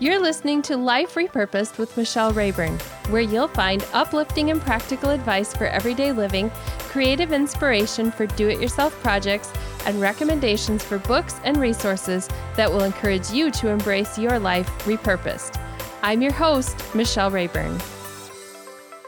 You're 0.00 0.22
listening 0.22 0.62
to 0.62 0.76
Life 0.76 1.16
Repurposed 1.16 1.76
with 1.76 1.96
Michelle 1.96 2.32
Rayburn, 2.32 2.78
where 3.10 3.20
you'll 3.20 3.48
find 3.48 3.84
uplifting 3.92 4.52
and 4.52 4.60
practical 4.60 5.10
advice 5.10 5.52
for 5.52 5.66
everyday 5.66 6.12
living, 6.12 6.50
creative 6.78 7.32
inspiration 7.32 8.12
for 8.12 8.24
do 8.24 8.48
it 8.48 8.60
yourself 8.60 8.92
projects, 9.02 9.52
and 9.86 10.00
recommendations 10.00 10.84
for 10.84 10.98
books 10.98 11.40
and 11.42 11.56
resources 11.56 12.28
that 12.54 12.70
will 12.70 12.84
encourage 12.84 13.28
you 13.32 13.50
to 13.50 13.70
embrace 13.70 14.16
your 14.16 14.38
life 14.38 14.68
repurposed. 14.84 15.60
I'm 16.02 16.22
your 16.22 16.32
host, 16.32 16.76
Michelle 16.94 17.32
Rayburn. 17.32 17.76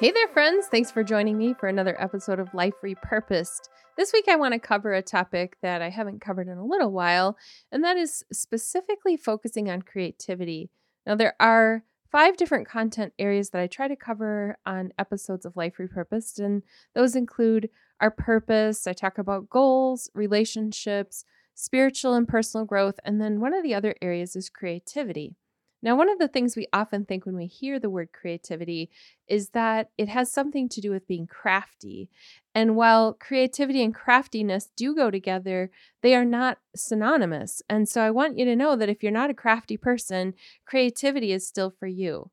Hey 0.01 0.11
there, 0.11 0.27
friends. 0.27 0.67
Thanks 0.67 0.91
for 0.91 1.05
joining 1.05 1.39
me 1.39 1.55
for 1.55 1.69
another 1.69 1.95
episode 2.03 2.41
of 2.41 2.53
Life 2.53 2.75
Repurposed. 2.83 3.69
This 3.97 4.13
week, 4.13 4.25
I 4.29 4.35
want 4.35 4.55
to 4.55 4.59
cover 4.59 4.93
a 4.93 5.03
topic 5.03 5.57
that 5.63 5.83
I 5.83 5.91
haven't 5.91 6.21
covered 6.21 6.49
in 6.49 6.59
a 6.59 6.67
little 6.67 6.91
while, 6.91 7.37
and 7.71 7.85
that 7.85 7.97
is 7.97 8.25
specifically 8.33 9.17
focusing 9.17 9.71
on 9.71 9.83
creativity. 9.83 10.69
Now, 11.11 11.17
there 11.17 11.35
are 11.41 11.83
five 12.13 12.37
different 12.37 12.69
content 12.69 13.15
areas 13.19 13.51
that 13.51 13.61
I 13.61 13.67
try 13.67 13.89
to 13.89 13.97
cover 13.97 14.57
on 14.65 14.93
episodes 14.97 15.45
of 15.45 15.57
Life 15.57 15.79
Repurposed, 15.81 16.39
and 16.39 16.63
those 16.95 17.17
include 17.17 17.69
our 18.01 18.13
purpose. 18.13 18.87
I 18.87 18.93
talk 18.93 19.19
about 19.19 19.51
goals, 19.51 20.09
relationships, 20.15 21.25
spiritual 21.57 22.15
and 22.15 22.29
personal 22.29 22.65
growth, 22.65 23.01
and 23.05 23.21
then 23.21 23.41
one 23.41 23.53
of 23.53 23.65
the 23.65 23.75
other 23.75 23.97
areas 24.01 24.37
is 24.37 24.49
creativity. 24.49 25.35
Now, 25.83 25.97
one 25.97 26.11
of 26.11 26.19
the 26.19 26.29
things 26.29 26.57
we 26.57 26.67
often 26.73 27.07
think 27.07 27.25
when 27.25 27.37
we 27.37 27.47
hear 27.47 27.79
the 27.79 27.89
word 27.89 28.11
creativity 28.13 28.91
is 29.27 29.51
that 29.51 29.91
it 29.97 30.09
has 30.09 30.31
something 30.31 30.69
to 30.69 30.81
do 30.81 30.91
with 30.91 31.07
being 31.07 31.27
crafty. 31.27 32.11
And 32.55 32.77
while 32.77 33.15
creativity 33.15 33.83
and 33.83 33.95
craftiness 33.95 34.71
do 34.77 34.95
go 34.95 35.11
together, 35.11 35.71
they 36.03 36.15
are 36.15 36.25
not 36.25 36.59
synonymous. 36.77 37.63
And 37.69 37.89
so 37.89 38.03
I 38.03 38.11
want 38.11 38.37
you 38.37 38.45
to 38.45 38.57
know 38.57 38.77
that 38.77 38.91
if 38.91 39.03
you're 39.03 39.11
not 39.11 39.31
a 39.31 39.35
crafty 39.35 39.79
person, 39.79 40.35
creativity 40.67 41.33
is 41.33 41.47
still 41.47 41.71
for 41.71 41.87
you. 41.87 42.31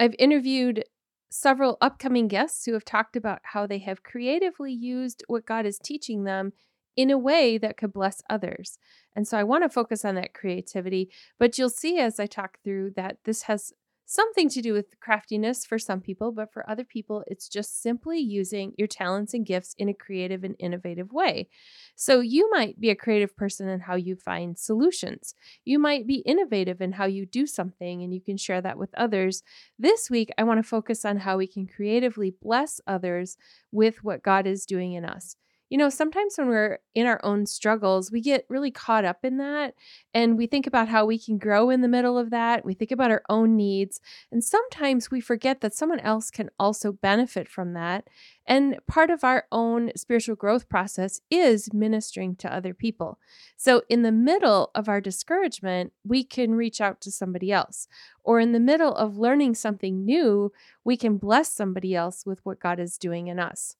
I've 0.00 0.14
interviewed 0.18 0.84
several 1.30 1.78
upcoming 1.80 2.28
guests 2.28 2.64
who 2.64 2.72
have 2.72 2.84
talked 2.84 3.16
about 3.16 3.40
how 3.42 3.66
they 3.66 3.78
have 3.78 4.02
creatively 4.02 4.72
used 4.72 5.24
what 5.28 5.46
God 5.46 5.66
is 5.66 5.78
teaching 5.78 6.24
them 6.24 6.52
in 6.96 7.10
a 7.10 7.18
way 7.18 7.58
that 7.58 7.76
could 7.76 7.92
bless 7.92 8.22
others. 8.28 8.78
And 9.14 9.26
so 9.26 9.38
I 9.38 9.44
want 9.44 9.64
to 9.64 9.68
focus 9.68 10.04
on 10.04 10.14
that 10.16 10.34
creativity, 10.34 11.10
but 11.38 11.58
you'll 11.58 11.70
see 11.70 11.98
as 11.98 12.18
I 12.18 12.26
talk 12.26 12.58
through 12.62 12.92
that 12.96 13.18
this 13.24 13.42
has 13.42 13.72
something 14.12 14.48
to 14.50 14.60
do 14.60 14.74
with 14.74 15.00
craftiness 15.00 15.64
for 15.64 15.78
some 15.78 16.00
people, 16.00 16.32
but 16.32 16.52
for 16.52 16.68
other 16.68 16.84
people, 16.84 17.24
it's 17.26 17.48
just 17.48 17.80
simply 17.80 18.18
using 18.18 18.72
your 18.76 18.86
talents 18.86 19.32
and 19.32 19.46
gifts 19.46 19.74
in 19.78 19.88
a 19.88 19.94
creative 19.94 20.44
and 20.44 20.54
innovative 20.58 21.12
way. 21.12 21.48
So 21.96 22.20
you 22.20 22.50
might 22.50 22.78
be 22.78 22.90
a 22.90 22.94
creative 22.94 23.34
person 23.36 23.68
in 23.68 23.80
how 23.80 23.94
you 23.94 24.16
find 24.16 24.58
solutions. 24.58 25.34
You 25.64 25.78
might 25.78 26.06
be 26.06 26.16
innovative 26.26 26.82
in 26.82 26.92
how 26.92 27.06
you 27.06 27.24
do 27.24 27.46
something 27.46 28.02
and 28.02 28.12
you 28.12 28.20
can 28.20 28.36
share 28.36 28.60
that 28.60 28.76
with 28.76 28.90
others. 28.96 29.42
This 29.78 30.10
week, 30.10 30.30
I 30.36 30.44
want 30.44 30.58
to 30.58 30.68
focus 30.68 31.04
on 31.06 31.18
how 31.18 31.38
we 31.38 31.46
can 31.46 31.66
creatively 31.66 32.34
bless 32.42 32.80
others 32.86 33.38
with 33.70 34.04
what 34.04 34.22
God 34.22 34.46
is 34.46 34.66
doing 34.66 34.92
in 34.92 35.06
us 35.06 35.36
you 35.72 35.78
know, 35.78 35.88
sometimes 35.88 36.34
when 36.36 36.48
we're 36.48 36.80
in 36.94 37.06
our 37.06 37.18
own 37.24 37.46
struggles, 37.46 38.12
we 38.12 38.20
get 38.20 38.44
really 38.50 38.70
caught 38.70 39.06
up 39.06 39.24
in 39.24 39.38
that 39.38 39.72
and 40.12 40.36
we 40.36 40.46
think 40.46 40.66
about 40.66 40.88
how 40.88 41.06
we 41.06 41.18
can 41.18 41.38
grow 41.38 41.70
in 41.70 41.80
the 41.80 41.88
middle 41.88 42.18
of 42.18 42.28
that. 42.28 42.62
We 42.62 42.74
think 42.74 42.90
about 42.90 43.10
our 43.10 43.22
own 43.30 43.56
needs. 43.56 43.98
And 44.30 44.44
sometimes 44.44 45.10
we 45.10 45.22
forget 45.22 45.62
that 45.62 45.72
someone 45.72 46.00
else 46.00 46.30
can 46.30 46.50
also 46.58 46.92
benefit 46.92 47.48
from 47.48 47.72
that. 47.72 48.08
And 48.46 48.80
part 48.86 49.08
of 49.08 49.24
our 49.24 49.46
own 49.50 49.92
spiritual 49.96 50.36
growth 50.36 50.68
process 50.68 51.22
is 51.30 51.72
ministering 51.72 52.36
to 52.36 52.54
other 52.54 52.74
people. 52.74 53.18
So, 53.56 53.80
in 53.88 54.02
the 54.02 54.12
middle 54.12 54.72
of 54.74 54.90
our 54.90 55.00
discouragement, 55.00 55.94
we 56.04 56.22
can 56.22 56.54
reach 56.54 56.82
out 56.82 57.00
to 57.00 57.10
somebody 57.10 57.50
else. 57.50 57.88
Or 58.22 58.40
in 58.40 58.52
the 58.52 58.60
middle 58.60 58.94
of 58.94 59.16
learning 59.16 59.54
something 59.54 60.04
new, 60.04 60.52
we 60.84 60.98
can 60.98 61.16
bless 61.16 61.50
somebody 61.50 61.94
else 61.94 62.26
with 62.26 62.44
what 62.44 62.60
God 62.60 62.78
is 62.78 62.98
doing 62.98 63.28
in 63.28 63.38
us 63.38 63.76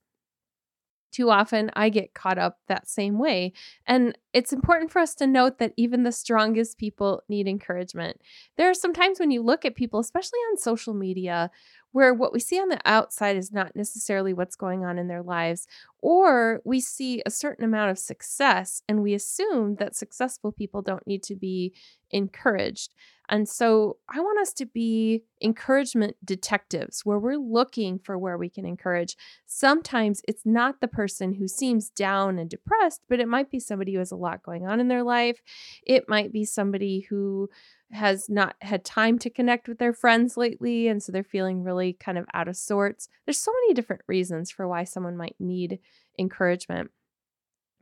too 1.12 1.30
often 1.30 1.70
I 1.74 1.88
get 1.88 2.14
caught 2.14 2.38
up 2.38 2.58
that 2.68 2.88
same 2.88 3.18
way. 3.18 3.52
And 3.86 4.16
it's 4.32 4.52
important 4.52 4.90
for 4.90 4.98
us 4.98 5.14
to 5.16 5.26
note 5.26 5.58
that 5.58 5.74
even 5.76 6.02
the 6.02 6.12
strongest 6.12 6.78
people 6.78 7.22
need 7.28 7.46
encouragement. 7.46 8.20
There 8.56 8.68
are 8.68 8.74
some 8.74 8.92
times 8.92 9.20
when 9.20 9.30
you 9.30 9.42
look 9.42 9.64
at 9.64 9.76
people, 9.76 10.00
especially 10.00 10.38
on 10.50 10.58
social 10.58 10.94
media, 10.94 11.50
where 11.92 12.12
what 12.12 12.32
we 12.32 12.40
see 12.40 12.58
on 12.58 12.68
the 12.68 12.80
outside 12.84 13.36
is 13.36 13.52
not 13.52 13.76
necessarily 13.76 14.32
what's 14.32 14.56
going 14.56 14.84
on 14.84 14.98
in 14.98 15.08
their 15.08 15.22
lives, 15.22 15.66
or 16.00 16.60
we 16.64 16.80
see 16.80 17.22
a 17.24 17.30
certain 17.30 17.64
amount 17.64 17.90
of 17.90 17.98
success 17.98 18.82
and 18.88 19.02
we 19.02 19.14
assume 19.14 19.76
that 19.76 19.94
successful 19.94 20.50
people 20.52 20.82
don't 20.82 21.06
need 21.06 21.22
to 21.22 21.36
be 21.36 21.72
encouraged. 22.10 22.94
And 23.28 23.48
so 23.48 23.96
I 24.14 24.20
want 24.20 24.40
us 24.40 24.52
to 24.54 24.66
be 24.66 25.24
encouragement 25.40 26.16
detectives 26.24 27.00
where 27.04 27.18
we're 27.18 27.38
looking 27.38 27.98
for 27.98 28.18
where 28.18 28.36
we 28.36 28.50
can 28.50 28.66
encourage. 28.66 29.16
Sometimes 29.46 30.20
it's 30.28 30.44
not 30.44 30.80
the 30.80 30.88
person 30.88 31.32
who 31.32 31.48
seems 31.48 31.88
down 31.88 32.38
and 32.38 32.50
depressed, 32.50 33.00
but 33.08 33.20
it 33.20 33.28
might 33.28 33.50
be 33.50 33.60
somebody 33.60 33.94
who 33.94 34.00
has 34.00 34.12
a 34.12 34.16
lot 34.16 34.42
going 34.42 34.66
on 34.66 34.80
in 34.80 34.88
their 34.88 35.02
life. 35.02 35.40
It 35.86 36.08
might 36.08 36.30
be 36.30 36.44
somebody 36.44 37.06
who 37.08 37.48
has 37.92 38.28
not 38.28 38.56
had 38.62 38.84
time 38.84 39.18
to 39.18 39.30
connect 39.30 39.68
with 39.68 39.78
their 39.78 39.92
friends 39.92 40.36
lately 40.36 40.88
and 40.88 41.02
so 41.02 41.12
they're 41.12 41.22
feeling 41.22 41.62
really 41.62 41.92
kind 41.92 42.18
of 42.18 42.26
out 42.34 42.48
of 42.48 42.56
sorts. 42.56 43.08
There's 43.26 43.38
so 43.38 43.52
many 43.62 43.74
different 43.74 44.02
reasons 44.06 44.50
for 44.50 44.66
why 44.66 44.84
someone 44.84 45.16
might 45.16 45.36
need 45.38 45.78
encouragement. 46.18 46.90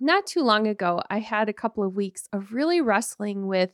Not 0.02 0.26
too 0.26 0.42
long 0.42 0.66
ago, 0.66 1.02
I 1.10 1.18
had 1.18 1.48
a 1.50 1.54
couple 1.54 1.84
of 1.84 1.94
weeks 1.94 2.26
of 2.32 2.52
really 2.52 2.80
wrestling 2.80 3.46
with 3.46 3.70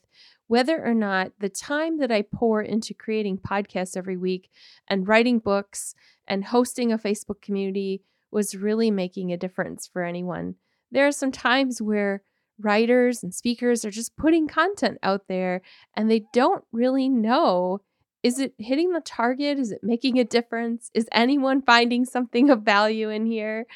whether 0.48 0.84
or 0.84 0.92
not 0.92 1.32
the 1.38 1.48
time 1.48 1.98
that 1.98 2.10
I 2.10 2.22
pour 2.22 2.60
into 2.60 2.94
creating 2.94 3.38
podcasts 3.38 3.96
every 3.96 4.16
week 4.16 4.50
and 4.88 5.06
writing 5.06 5.38
books 5.38 5.94
and 6.26 6.44
hosting 6.44 6.92
a 6.92 6.98
Facebook 6.98 7.40
community 7.40 8.02
was 8.32 8.56
really 8.56 8.90
making 8.90 9.32
a 9.32 9.36
difference 9.36 9.86
for 9.86 10.02
anyone. 10.02 10.56
There 10.90 11.06
are 11.06 11.12
some 11.12 11.30
times 11.32 11.80
where 11.80 12.22
writers 12.60 13.22
and 13.22 13.34
speakers 13.34 13.84
are 13.84 13.90
just 13.90 14.16
putting 14.16 14.48
content 14.48 14.98
out 15.02 15.28
there 15.28 15.62
and 15.94 16.10
they 16.10 16.24
don't 16.32 16.64
really 16.72 17.08
know 17.08 17.80
is 18.22 18.40
it 18.40 18.54
hitting 18.58 18.90
the 18.90 19.00
target? 19.00 19.56
Is 19.56 19.70
it 19.70 19.84
making 19.84 20.18
a 20.18 20.24
difference? 20.24 20.90
Is 20.94 21.06
anyone 21.12 21.62
finding 21.62 22.04
something 22.04 22.50
of 22.50 22.62
value 22.62 23.08
in 23.08 23.24
here? 23.24 23.66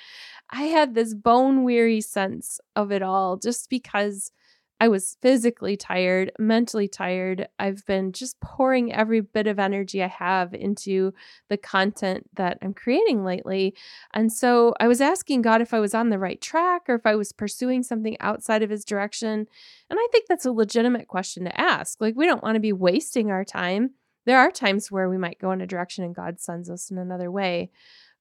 I 0.51 0.65
had 0.65 0.95
this 0.95 1.15
bone 1.15 1.63
weary 1.63 2.01
sense 2.01 2.59
of 2.75 2.91
it 2.91 3.01
all 3.01 3.37
just 3.37 3.71
because 3.71 4.33
I 4.81 4.89
was 4.89 5.19
physically 5.21 5.77
tired, 5.77 6.33
mentally 6.39 6.89
tired. 6.89 7.47
I've 7.59 7.85
been 7.85 8.13
just 8.13 8.41
pouring 8.41 8.93
every 8.93 9.21
bit 9.21 9.47
of 9.47 9.59
energy 9.59 10.03
I 10.03 10.07
have 10.07 10.55
into 10.55 11.13
the 11.51 11.59
content 11.59 12.31
that 12.37 12.57
I'm 12.63 12.73
creating 12.73 13.23
lately. 13.23 13.75
And 14.15 14.33
so 14.33 14.75
I 14.81 14.89
was 14.89 15.03
asking 15.03 15.43
God 15.43 15.61
if 15.61 15.75
I 15.75 15.81
was 15.81 15.95
on 15.95 16.09
the 16.09 16.19
right 16.19 16.41
track 16.41 16.89
or 16.89 16.95
if 16.95 17.05
I 17.05 17.15
was 17.15 17.31
pursuing 17.31 17.83
something 17.83 18.17
outside 18.21 18.63
of 18.63 18.71
his 18.71 18.87
direction. 18.87 19.47
And 19.91 19.99
I 19.99 20.09
think 20.11 20.27
that's 20.27 20.47
a 20.47 20.53
legitimate 20.53 21.09
question 21.09 21.45
to 21.45 21.61
ask. 21.61 22.01
Like, 22.01 22.17
we 22.17 22.25
don't 22.25 22.43
want 22.43 22.57
to 22.57 22.61
be 22.61 22.73
wasting 22.73 23.31
our 23.31 23.45
time. 23.45 23.91
There 24.25 24.39
are 24.39 24.51
times 24.51 24.91
where 24.91 25.11
we 25.11 25.19
might 25.19 25.39
go 25.39 25.51
in 25.51 25.61
a 25.61 25.67
direction 25.67 26.05
and 26.05 26.15
God 26.15 26.41
sends 26.41 26.71
us 26.71 26.91
in 26.91 26.97
another 26.97 27.31
way. 27.31 27.71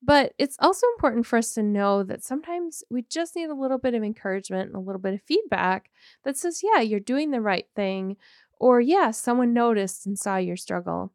But 0.01 0.33
it's 0.37 0.55
also 0.59 0.87
important 0.95 1.25
for 1.25 1.37
us 1.37 1.53
to 1.55 1.63
know 1.63 2.03
that 2.03 2.23
sometimes 2.23 2.83
we 2.89 3.01
just 3.03 3.35
need 3.35 3.49
a 3.49 3.53
little 3.53 3.77
bit 3.77 3.93
of 3.93 4.03
encouragement 4.03 4.67
and 4.67 4.75
a 4.75 4.79
little 4.79 5.01
bit 5.01 5.13
of 5.13 5.21
feedback 5.21 5.91
that 6.23 6.37
says, 6.37 6.61
yeah, 6.63 6.79
you're 6.79 7.01
doing 7.01 7.31
the 7.31 7.41
right 7.41 7.67
thing. 7.75 8.15
Or, 8.59 8.79
yeah, 8.79 9.11
someone 9.11 9.53
noticed 9.53 10.05
and 10.05 10.17
saw 10.17 10.37
your 10.37 10.57
struggle. 10.57 11.11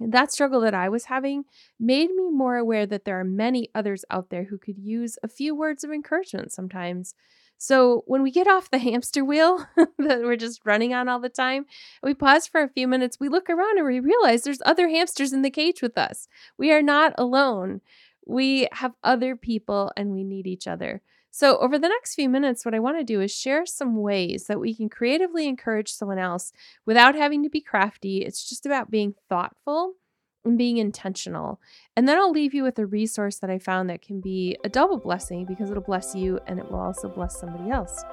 And 0.00 0.12
that 0.12 0.32
struggle 0.32 0.60
that 0.62 0.74
I 0.74 0.88
was 0.88 1.04
having 1.06 1.44
made 1.78 2.10
me 2.10 2.30
more 2.30 2.56
aware 2.56 2.84
that 2.86 3.04
there 3.04 3.18
are 3.20 3.24
many 3.24 3.70
others 3.74 4.04
out 4.10 4.28
there 4.28 4.44
who 4.44 4.58
could 4.58 4.78
use 4.78 5.18
a 5.22 5.28
few 5.28 5.54
words 5.54 5.84
of 5.84 5.90
encouragement 5.90 6.52
sometimes. 6.52 7.14
So 7.58 8.02
when 8.06 8.22
we 8.22 8.30
get 8.30 8.46
off 8.46 8.70
the 8.70 8.78
hamster 8.78 9.24
wheel 9.24 9.66
that 9.76 10.20
we're 10.22 10.36
just 10.36 10.60
running 10.64 10.92
on 10.92 11.08
all 11.08 11.20
the 11.20 11.28
time, 11.28 11.66
we 12.02 12.14
pause 12.14 12.46
for 12.46 12.62
a 12.62 12.68
few 12.68 12.86
minutes, 12.86 13.18
we 13.18 13.28
look 13.28 13.48
around 13.48 13.78
and 13.78 13.86
we 13.86 14.00
realize 14.00 14.42
there's 14.42 14.62
other 14.66 14.88
hamsters 14.88 15.32
in 15.32 15.42
the 15.42 15.50
cage 15.50 15.80
with 15.80 15.96
us. 15.96 16.28
We 16.58 16.72
are 16.72 16.82
not 16.82 17.14
alone. 17.16 17.80
We 18.26 18.68
have 18.72 18.92
other 19.02 19.36
people 19.36 19.92
and 19.96 20.12
we 20.12 20.24
need 20.24 20.46
each 20.46 20.66
other. 20.66 21.02
So, 21.30 21.58
over 21.58 21.80
the 21.80 21.88
next 21.88 22.14
few 22.14 22.28
minutes, 22.28 22.64
what 22.64 22.74
I 22.74 22.78
want 22.78 22.96
to 22.98 23.02
do 23.02 23.20
is 23.20 23.34
share 23.34 23.66
some 23.66 23.96
ways 23.96 24.44
that 24.44 24.60
we 24.60 24.72
can 24.72 24.88
creatively 24.88 25.48
encourage 25.48 25.90
someone 25.90 26.18
else 26.18 26.52
without 26.86 27.16
having 27.16 27.42
to 27.42 27.50
be 27.50 27.60
crafty. 27.60 28.18
It's 28.18 28.48
just 28.48 28.64
about 28.66 28.88
being 28.88 29.16
thoughtful 29.28 29.94
and 30.44 30.58
being 30.58 30.76
intentional. 30.76 31.60
And 31.96 32.06
then 32.06 32.18
I'll 32.18 32.30
leave 32.30 32.54
you 32.54 32.62
with 32.62 32.78
a 32.78 32.86
resource 32.86 33.38
that 33.38 33.50
I 33.50 33.58
found 33.58 33.88
that 33.90 34.02
can 34.02 34.20
be 34.20 34.56
a 34.64 34.68
double 34.68 34.98
blessing 34.98 35.44
because 35.46 35.70
it'll 35.70 35.82
bless 35.82 36.14
you 36.14 36.38
and 36.46 36.58
it 36.58 36.70
will 36.70 36.80
also 36.80 37.08
bless 37.08 37.38
somebody 37.38 37.70
else. 37.70 38.04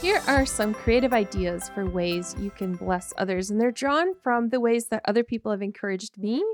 Here 0.00 0.22
are 0.28 0.46
some 0.46 0.74
creative 0.74 1.12
ideas 1.12 1.68
for 1.70 1.84
ways 1.84 2.36
you 2.38 2.50
can 2.50 2.76
bless 2.76 3.12
others, 3.18 3.50
and 3.50 3.60
they're 3.60 3.72
drawn 3.72 4.14
from 4.22 4.50
the 4.50 4.60
ways 4.60 4.86
that 4.86 5.02
other 5.04 5.24
people 5.24 5.50
have 5.50 5.60
encouraged 5.60 6.16
me 6.16 6.44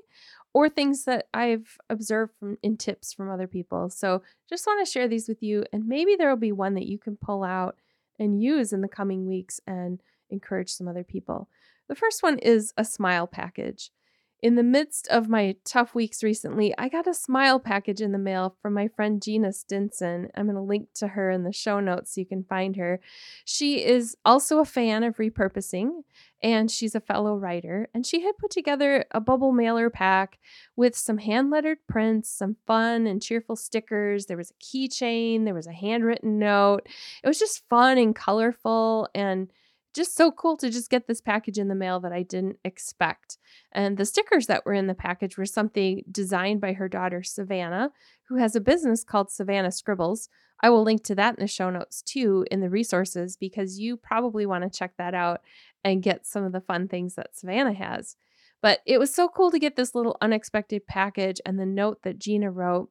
or 0.55 0.71
things 0.71 1.05
that 1.05 1.27
I've 1.35 1.77
observed 1.91 2.33
from 2.41 2.57
in 2.63 2.79
tips 2.79 3.13
from 3.13 3.31
other 3.31 3.47
people. 3.47 3.91
So, 3.91 4.23
just 4.49 4.67
want 4.67 4.85
to 4.85 4.91
share 4.91 5.09
these 5.09 5.29
with 5.29 5.43
you, 5.43 5.65
and 5.75 5.87
maybe 5.87 6.17
there 6.17 6.31
will 6.31 6.37
be 6.37 6.53
one 6.53 6.73
that 6.75 6.87
you 6.87 6.97
can 6.97 7.19
pull 7.19 7.45
out 7.45 7.77
and 8.19 8.43
use 8.43 8.73
in 8.73 8.81
the 8.81 8.89
coming 8.89 9.27
weeks 9.27 9.61
and 9.67 10.01
encourage 10.31 10.73
some 10.73 10.89
other 10.89 11.05
people. 11.05 11.49
The 11.89 11.95
first 11.95 12.23
one 12.23 12.39
is 12.39 12.73
a 12.77 12.85
smile 12.85 13.27
package. 13.27 13.91
In 14.45 14.57
the 14.57 14.63
midst 14.63 15.09
of 15.09 15.27
my 15.27 15.57
tough 15.65 15.95
weeks 15.95 16.23
recently, 16.23 16.75
I 16.77 16.91
got 16.91 17.07
a 17.07 17.15
smile 17.15 17.59
package 17.59 18.03
in 18.03 18.13
the 18.13 18.19
mail 18.19 18.55
from 18.61 18.75
my 18.75 18.89
friend 18.89 19.23
Gina 19.23 19.55
Stinson. 19.55 20.29
I'm 20.35 20.45
going 20.45 20.57
to 20.57 20.61
link 20.61 20.89
to 20.97 21.09
her 21.09 21.31
in 21.31 21.45
the 21.45 21.53
show 21.53 21.81
notes 21.81 22.15
so 22.15 22.21
you 22.21 22.27
can 22.27 22.45
find 22.45 22.77
her. 22.77 23.01
She 23.47 23.83
is 23.83 24.19
also 24.23 24.59
a 24.59 24.67
fan 24.67 25.03
of 25.03 25.17
repurposing 25.17 26.03
and 26.43 26.71
she's 26.71 26.95
a 26.95 27.01
fellow 27.01 27.37
writer. 27.37 27.89
And 27.95 28.05
she 28.05 28.21
had 28.21 28.37
put 28.37 28.51
together 28.51 29.07
a 29.13 29.21
bubble 29.21 29.53
mailer 29.53 29.89
pack 29.89 30.39
with 30.77 30.95
some 30.95 31.17
hand 31.17 31.49
lettered 31.49 31.79
prints, 31.89 32.29
some 32.29 32.57
fun 32.67 33.07
and 33.07 33.23
cheerful 33.23 33.57
stickers. 33.57 34.27
There 34.27 34.37
was 34.37 34.51
a 34.51 34.63
keychain, 34.63 35.47
there 35.47 35.55
was 35.55 35.67
a 35.67 35.73
handwritten 35.73 36.39
note. 36.39 36.87
It 37.23 37.29
was 37.29 37.39
just 37.39 37.67
fun 37.71 37.97
and 37.97 38.15
colorful 38.15 39.09
and 39.15 39.51
just 39.95 40.17
so 40.17 40.31
cool 40.31 40.57
to 40.57 40.71
just 40.71 40.91
get 40.91 41.07
this 41.07 41.21
package 41.21 41.57
in 41.57 41.69
the 41.69 41.75
mail 41.75 42.01
that 42.01 42.13
I 42.13 42.23
didn't 42.23 42.59
expect. 42.65 43.39
And 43.73 43.97
the 43.97 44.05
stickers 44.05 44.47
that 44.47 44.67
were 44.67 44.75
in 44.75 44.89
the 44.89 44.95
package 44.95 45.39
were 45.39 45.47
something 45.47 46.03
designed 46.11 46.61
by 46.61 46.73
her 46.73 46.89
daughter, 46.89 47.23
Savannah, 47.23 47.91
who 48.29 48.37
has 48.37 48.57
a 48.57 48.61
business 48.61 49.05
called 49.05 49.31
Savannah 49.31 49.71
Scribbles. 49.71 50.29
I 50.61 50.71
will 50.71 50.83
link 50.83 51.05
to 51.05 51.15
that 51.15 51.37
in 51.37 51.41
the 51.41 51.47
show 51.47 51.71
notes 51.71 52.03
too 52.03 52.45
in 52.51 52.61
the 52.61 52.71
resources 52.71 53.37
because 53.37 53.79
you 53.79 53.97
probably 53.97 54.47
want 54.47 54.65
to 54.65 54.79
check 54.79 54.93
that 54.99 55.15
out 55.15 55.43
and 55.85 56.03
get 56.03 56.27
some 56.27 56.45
of 56.45 56.53
the 56.53 56.61
fun 56.61 56.89
things 56.89 57.15
that 57.15 57.37
Savannah 57.37 57.75
has. 57.75 58.17
But 58.63 58.81
it 58.87 58.99
was 58.99 59.15
so 59.15 59.29
cool 59.29 59.51
to 59.51 59.59
get 59.59 59.77
this 59.77 59.95
little 59.95 60.17
unexpected 60.21 60.87
package 60.87 61.41
and 61.45 61.59
the 61.59 61.67
note 61.67 62.03
that 62.03 62.19
Gina 62.19 62.51
wrote. 62.51 62.91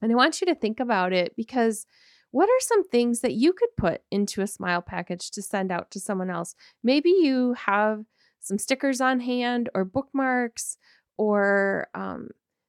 And 0.00 0.10
I 0.10 0.14
want 0.14 0.40
you 0.40 0.46
to 0.46 0.54
think 0.54 0.80
about 0.80 1.12
it 1.12 1.36
because 1.36 1.84
what 2.30 2.48
are 2.48 2.60
some 2.60 2.86
things 2.88 3.20
that 3.20 3.32
you 3.32 3.52
could 3.52 3.70
put 3.76 4.02
into 4.10 4.42
a 4.42 4.46
smile 4.46 4.82
package 4.82 5.30
to 5.30 5.42
send 5.42 5.72
out 5.72 5.90
to 5.92 6.00
someone 6.00 6.30
else? 6.30 6.54
Maybe 6.82 7.10
you 7.10 7.54
have 7.54 8.04
some 8.40 8.58
stickers 8.58 9.00
on 9.00 9.20
hand 9.20 9.68
or 9.74 9.84
bookmarks 9.84 10.76
or 11.16 11.88
um, 11.94 12.28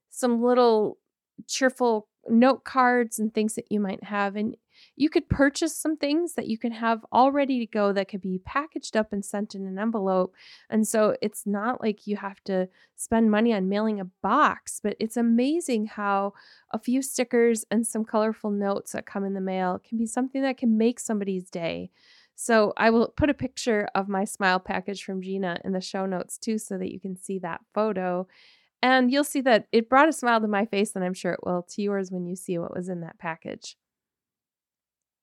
some 0.09 0.41
little 0.41 0.97
cheerful 1.47 2.07
note 2.27 2.63
cards 2.63 3.19
and 3.19 3.33
things 3.33 3.55
that 3.55 3.71
you 3.71 3.79
might 3.79 4.03
have. 4.03 4.35
And 4.35 4.55
you 4.95 5.09
could 5.09 5.29
purchase 5.29 5.75
some 5.77 5.97
things 5.97 6.33
that 6.35 6.47
you 6.47 6.57
can 6.57 6.71
have 6.71 7.05
all 7.11 7.31
ready 7.31 7.59
to 7.59 7.65
go 7.65 7.93
that 7.93 8.09
could 8.09 8.21
be 8.21 8.41
packaged 8.45 8.97
up 8.97 9.13
and 9.13 9.23
sent 9.23 9.55
in 9.55 9.65
an 9.65 9.79
envelope. 9.79 10.33
And 10.69 10.87
so 10.87 11.15
it's 11.21 11.45
not 11.45 11.81
like 11.81 12.07
you 12.07 12.17
have 12.17 12.43
to 12.45 12.67
spend 12.95 13.31
money 13.31 13.53
on 13.53 13.69
mailing 13.69 13.99
a 13.99 14.05
box, 14.21 14.79
but 14.83 14.95
it's 14.99 15.17
amazing 15.17 15.87
how 15.87 16.33
a 16.71 16.79
few 16.79 17.01
stickers 17.01 17.65
and 17.71 17.85
some 17.85 18.05
colorful 18.05 18.51
notes 18.51 18.91
that 18.91 19.05
come 19.05 19.23
in 19.23 19.33
the 19.33 19.41
mail 19.41 19.79
can 19.87 19.97
be 19.97 20.05
something 20.05 20.41
that 20.41 20.57
can 20.57 20.77
make 20.77 20.99
somebody's 20.99 21.49
day. 21.49 21.91
So 22.35 22.71
I 22.77 22.89
will 22.89 23.09
put 23.09 23.29
a 23.29 23.33
picture 23.33 23.89
of 23.93 24.07
my 24.07 24.23
smile 24.23 24.61
package 24.61 25.03
from 25.03 25.21
Gina 25.21 25.59
in 25.65 25.73
the 25.73 25.81
show 25.81 26.05
notes 26.05 26.37
too, 26.37 26.57
so 26.57 26.77
that 26.77 26.91
you 26.91 26.97
can 26.99 27.17
see 27.17 27.37
that 27.39 27.59
photo. 27.73 28.27
And 28.81 29.11
you'll 29.11 29.25
see 29.25 29.41
that 29.41 29.67
it 29.73 29.89
brought 29.89 30.07
a 30.07 30.13
smile 30.13 30.39
to 30.39 30.47
my 30.47 30.65
face, 30.65 30.95
and 30.95 31.03
I'm 31.03 31.13
sure 31.13 31.33
it 31.33 31.43
will 31.43 31.63
to 31.63 31.81
yours 31.81 32.11
when 32.11 32.25
you 32.25 32.37
see 32.37 32.57
what 32.57 32.73
was 32.73 32.87
in 32.87 33.01
that 33.01 33.19
package. 33.19 33.75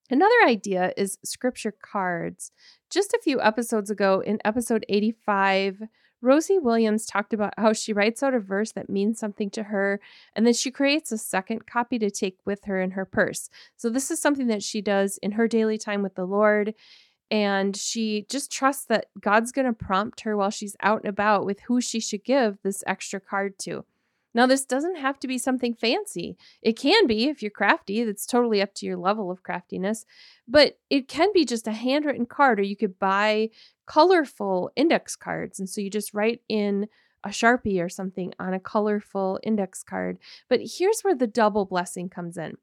Another 0.09 0.45
idea 0.45 0.93
is 0.95 1.17
scripture 1.23 1.73
cards. 1.73 2.51
Just 2.89 3.13
a 3.13 3.19
few 3.21 3.41
episodes 3.41 3.89
ago, 3.89 4.21
in 4.21 4.39
episode 4.45 4.85
85, 4.87 5.83
Rosie 6.21 6.57
Williams 6.57 7.05
talked 7.05 7.33
about 7.33 7.53
how 7.57 7.73
she 7.73 7.93
writes 7.93 8.23
out 8.23 8.33
a 8.33 8.39
verse 8.39 8.71
that 8.71 8.89
means 8.89 9.19
something 9.19 9.49
to 9.51 9.63
her, 9.63 9.99
and 10.33 10.45
then 10.45 10.53
she 10.53 10.71
creates 10.71 11.11
a 11.11 11.17
second 11.17 11.67
copy 11.67 11.99
to 11.99 12.09
take 12.09 12.37
with 12.45 12.63
her 12.65 12.81
in 12.81 12.91
her 12.91 13.05
purse. 13.05 13.49
So, 13.75 13.89
this 13.89 14.09
is 14.09 14.21
something 14.21 14.47
that 14.47 14.63
she 14.63 14.81
does 14.81 15.17
in 15.17 15.33
her 15.33 15.47
daily 15.47 15.77
time 15.77 16.01
with 16.01 16.15
the 16.15 16.25
Lord. 16.25 16.73
And 17.29 17.75
she 17.75 18.25
just 18.29 18.49
trusts 18.49 18.85
that 18.85 19.07
God's 19.19 19.51
going 19.51 19.67
to 19.67 19.73
prompt 19.73 20.21
her 20.21 20.37
while 20.37 20.49
she's 20.49 20.77
out 20.79 21.01
and 21.01 21.09
about 21.09 21.45
with 21.45 21.59
who 21.67 21.81
she 21.81 21.99
should 21.99 22.23
give 22.23 22.57
this 22.63 22.85
extra 22.87 23.19
card 23.19 23.59
to. 23.59 23.83
Now, 24.37 24.45
this 24.45 24.65
doesn't 24.65 24.97
have 24.97 25.19
to 25.21 25.27
be 25.27 25.39
something 25.39 25.73
fancy. 25.73 26.37
It 26.61 26.77
can 26.77 27.07
be 27.07 27.27
if 27.27 27.41
you're 27.41 27.49
crafty, 27.49 28.03
that's 28.03 28.27
totally 28.27 28.61
up 28.61 28.75
to 28.75 28.85
your 28.85 28.95
level 28.95 29.31
of 29.31 29.41
craftiness, 29.41 30.05
but 30.47 30.77
it 30.91 31.07
can 31.07 31.29
be 31.33 31.43
just 31.43 31.65
a 31.65 31.71
handwritten 31.71 32.27
card, 32.27 32.59
or 32.59 32.63
you 32.63 32.75
could 32.75 32.99
buy 32.99 33.49
colorful 33.87 34.69
index 34.75 35.15
cards. 35.15 35.59
And 35.59 35.67
so 35.67 35.81
you 35.81 35.89
just 35.89 36.13
write 36.13 36.41
in 36.47 36.87
a 37.23 37.29
Sharpie 37.29 37.83
or 37.83 37.89
something 37.89 38.31
on 38.39 38.53
a 38.53 38.59
colorful 38.59 39.39
index 39.41 39.81
card. 39.81 40.19
But 40.47 40.59
here's 40.77 41.01
where 41.01 41.15
the 41.15 41.25
double 41.25 41.65
blessing 41.65 42.07
comes 42.07 42.37
in. 42.37 42.57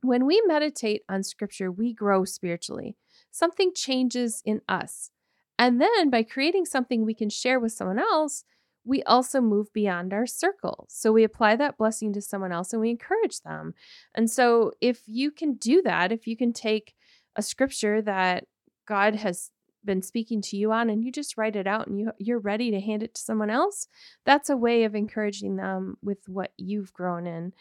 When 0.00 0.24
we 0.24 0.42
meditate 0.46 1.02
on 1.10 1.24
scripture, 1.24 1.70
we 1.70 1.92
grow 1.92 2.24
spiritually. 2.24 2.96
Something 3.30 3.72
changes 3.74 4.40
in 4.46 4.62
us. 4.66 5.10
And 5.58 5.78
then 5.78 6.08
by 6.08 6.22
creating 6.22 6.64
something 6.64 7.04
we 7.04 7.12
can 7.12 7.28
share 7.28 7.60
with 7.60 7.72
someone 7.72 7.98
else, 7.98 8.44
we 8.84 9.02
also 9.04 9.40
move 9.40 9.72
beyond 9.72 10.12
our 10.12 10.26
circle. 10.26 10.86
So 10.88 11.12
we 11.12 11.24
apply 11.24 11.56
that 11.56 11.76
blessing 11.76 12.12
to 12.14 12.22
someone 12.22 12.52
else 12.52 12.72
and 12.72 12.80
we 12.80 12.90
encourage 12.90 13.40
them. 13.42 13.74
And 14.14 14.30
so 14.30 14.72
if 14.80 15.02
you 15.06 15.30
can 15.30 15.54
do 15.54 15.82
that, 15.82 16.12
if 16.12 16.26
you 16.26 16.36
can 16.36 16.52
take 16.52 16.94
a 17.36 17.42
scripture 17.42 18.00
that 18.02 18.44
God 18.86 19.16
has 19.16 19.50
been 19.84 20.02
speaking 20.02 20.42
to 20.42 20.56
you 20.56 20.72
on 20.72 20.90
and 20.90 21.04
you 21.04 21.12
just 21.12 21.36
write 21.38 21.56
it 21.56 21.66
out 21.66 21.86
and 21.86 21.98
you 21.98 22.12
you're 22.18 22.38
ready 22.38 22.70
to 22.70 22.80
hand 22.80 23.02
it 23.02 23.14
to 23.14 23.20
someone 23.20 23.50
else, 23.50 23.86
that's 24.24 24.50
a 24.50 24.56
way 24.56 24.84
of 24.84 24.94
encouraging 24.94 25.56
them 25.56 25.96
with 26.02 26.28
what 26.28 26.52
you've 26.56 26.92
grown 26.92 27.26
in. 27.26 27.52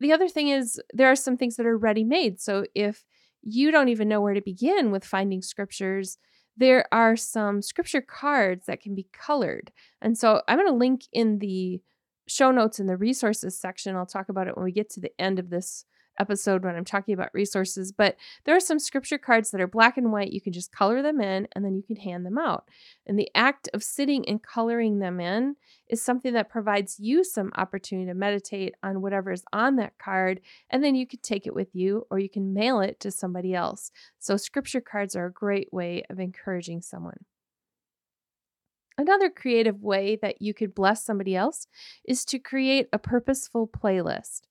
The 0.00 0.12
other 0.12 0.28
thing 0.28 0.48
is 0.48 0.80
there 0.92 1.10
are 1.10 1.16
some 1.16 1.36
things 1.36 1.56
that 1.56 1.66
are 1.66 1.78
ready 1.78 2.04
made. 2.04 2.40
So 2.40 2.64
if 2.74 3.04
you 3.42 3.70
don't 3.70 3.88
even 3.88 4.08
know 4.08 4.20
where 4.20 4.34
to 4.34 4.40
begin 4.40 4.90
with 4.90 5.04
finding 5.04 5.42
scriptures, 5.42 6.18
there 6.56 6.84
are 6.92 7.16
some 7.16 7.62
scripture 7.62 8.02
cards 8.02 8.66
that 8.66 8.80
can 8.80 8.94
be 8.94 9.06
colored. 9.12 9.72
And 10.00 10.16
so 10.16 10.42
I'm 10.46 10.58
going 10.58 10.68
to 10.68 10.74
link 10.74 11.02
in 11.12 11.38
the 11.38 11.80
show 12.28 12.50
notes 12.50 12.78
in 12.78 12.86
the 12.86 12.96
resources 12.96 13.58
section. 13.58 13.96
I'll 13.96 14.06
talk 14.06 14.28
about 14.28 14.48
it 14.48 14.56
when 14.56 14.64
we 14.64 14.72
get 14.72 14.90
to 14.90 15.00
the 15.00 15.12
end 15.18 15.38
of 15.38 15.50
this 15.50 15.84
episode 16.18 16.64
when 16.64 16.76
I'm 16.76 16.84
talking 16.84 17.14
about 17.14 17.34
resources, 17.34 17.92
but 17.92 18.16
there 18.44 18.56
are 18.56 18.60
some 18.60 18.78
scripture 18.78 19.18
cards 19.18 19.50
that 19.50 19.60
are 19.60 19.66
black 19.66 19.96
and 19.96 20.12
white. 20.12 20.32
You 20.32 20.40
can 20.40 20.52
just 20.52 20.72
color 20.72 21.02
them 21.02 21.20
in 21.20 21.48
and 21.52 21.64
then 21.64 21.74
you 21.74 21.82
can 21.82 21.96
hand 21.96 22.26
them 22.26 22.38
out. 22.38 22.68
And 23.06 23.18
the 23.18 23.30
act 23.34 23.68
of 23.74 23.82
sitting 23.82 24.28
and 24.28 24.42
coloring 24.42 24.98
them 24.98 25.20
in 25.20 25.56
is 25.88 26.02
something 26.02 26.32
that 26.34 26.50
provides 26.50 26.98
you 26.98 27.24
some 27.24 27.52
opportunity 27.56 28.08
to 28.08 28.14
meditate 28.14 28.74
on 28.82 29.02
whatever 29.02 29.32
is 29.32 29.44
on 29.52 29.76
that 29.76 29.98
card. 29.98 30.40
And 30.70 30.82
then 30.82 30.94
you 30.94 31.06
can 31.06 31.20
take 31.20 31.46
it 31.46 31.54
with 31.54 31.74
you 31.74 32.06
or 32.10 32.18
you 32.18 32.28
can 32.28 32.54
mail 32.54 32.80
it 32.80 33.00
to 33.00 33.10
somebody 33.10 33.54
else. 33.54 33.90
So, 34.18 34.36
scripture 34.36 34.80
cards 34.80 35.16
are 35.16 35.26
a 35.26 35.32
great 35.32 35.72
way 35.72 36.02
of 36.10 36.18
encouraging 36.18 36.82
someone. 36.82 37.24
Another 38.98 39.30
creative 39.30 39.82
way 39.82 40.16
that 40.20 40.42
you 40.42 40.52
could 40.52 40.74
bless 40.74 41.04
somebody 41.04 41.34
else 41.34 41.66
is 42.04 42.24
to 42.26 42.38
create 42.38 42.88
a 42.92 42.98
purposeful 42.98 43.66
playlist 43.66 44.42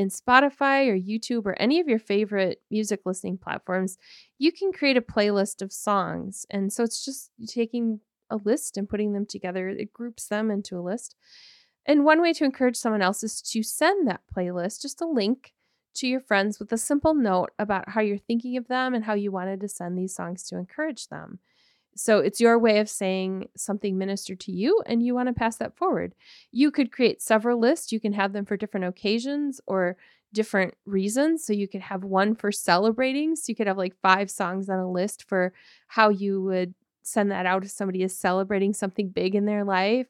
in 0.00 0.08
Spotify 0.08 0.88
or 0.88 0.96
YouTube 0.96 1.44
or 1.44 1.60
any 1.60 1.78
of 1.78 1.86
your 1.86 1.98
favorite 1.98 2.62
music 2.70 3.00
listening 3.04 3.36
platforms, 3.36 3.98
you 4.38 4.50
can 4.50 4.72
create 4.72 4.96
a 4.96 5.02
playlist 5.02 5.60
of 5.60 5.70
songs. 5.70 6.46
And 6.48 6.72
so 6.72 6.82
it's 6.82 7.04
just 7.04 7.30
taking 7.46 8.00
a 8.30 8.36
list 8.36 8.78
and 8.78 8.88
putting 8.88 9.12
them 9.12 9.26
together, 9.26 9.68
it 9.68 9.92
groups 9.92 10.26
them 10.28 10.50
into 10.50 10.78
a 10.78 10.80
list. 10.80 11.16
And 11.84 12.06
one 12.06 12.22
way 12.22 12.32
to 12.32 12.44
encourage 12.44 12.76
someone 12.76 13.02
else 13.02 13.22
is 13.22 13.42
to 13.42 13.62
send 13.62 14.08
that 14.08 14.22
playlist, 14.34 14.80
just 14.80 15.02
a 15.02 15.06
link 15.06 15.52
to 15.96 16.06
your 16.06 16.20
friends 16.20 16.58
with 16.58 16.72
a 16.72 16.78
simple 16.78 17.12
note 17.12 17.50
about 17.58 17.90
how 17.90 18.00
you're 18.00 18.16
thinking 18.16 18.56
of 18.56 18.68
them 18.68 18.94
and 18.94 19.04
how 19.04 19.12
you 19.12 19.30
wanted 19.30 19.60
to 19.60 19.68
send 19.68 19.98
these 19.98 20.14
songs 20.14 20.44
to 20.44 20.56
encourage 20.56 21.08
them. 21.08 21.40
So 21.96 22.20
it's 22.20 22.40
your 22.40 22.58
way 22.58 22.78
of 22.78 22.88
saying 22.88 23.48
something 23.56 23.98
ministered 23.98 24.40
to 24.40 24.52
you 24.52 24.82
and 24.86 25.02
you 25.02 25.14
want 25.14 25.28
to 25.28 25.32
pass 25.32 25.56
that 25.56 25.76
forward. 25.76 26.14
You 26.52 26.70
could 26.70 26.92
create 26.92 27.20
several 27.20 27.58
lists. 27.58 27.92
You 27.92 28.00
can 28.00 28.12
have 28.12 28.32
them 28.32 28.44
for 28.44 28.56
different 28.56 28.86
occasions 28.86 29.60
or 29.66 29.96
different 30.32 30.74
reasons. 30.86 31.44
So 31.44 31.52
you 31.52 31.68
could 31.68 31.80
have 31.80 32.04
one 32.04 32.34
for 32.34 32.52
celebrating. 32.52 33.36
So 33.36 33.46
you 33.48 33.56
could 33.56 33.66
have 33.66 33.78
like 33.78 33.96
five 34.02 34.30
songs 34.30 34.68
on 34.68 34.78
a 34.78 34.90
list 34.90 35.28
for 35.28 35.52
how 35.88 36.08
you 36.08 36.42
would 36.42 36.74
send 37.02 37.30
that 37.30 37.46
out 37.46 37.64
if 37.64 37.70
somebody 37.70 38.02
is 38.02 38.16
celebrating 38.16 38.72
something 38.72 39.08
big 39.08 39.34
in 39.34 39.44
their 39.46 39.64
life. 39.64 40.06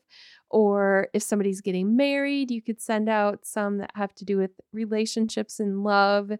Or 0.51 1.09
if 1.15 1.23
somebody's 1.23 1.61
getting 1.61 1.97
married, 1.97 2.51
you 2.51 2.61
could 2.61 2.81
send 2.81 3.09
out 3.09 3.47
some 3.47 3.79
that 3.79 3.93
have 3.95 4.13
to 4.17 4.25
do 4.25 4.37
with 4.37 4.51
relationships 4.73 5.61
and 5.61 5.85
love. 5.85 6.33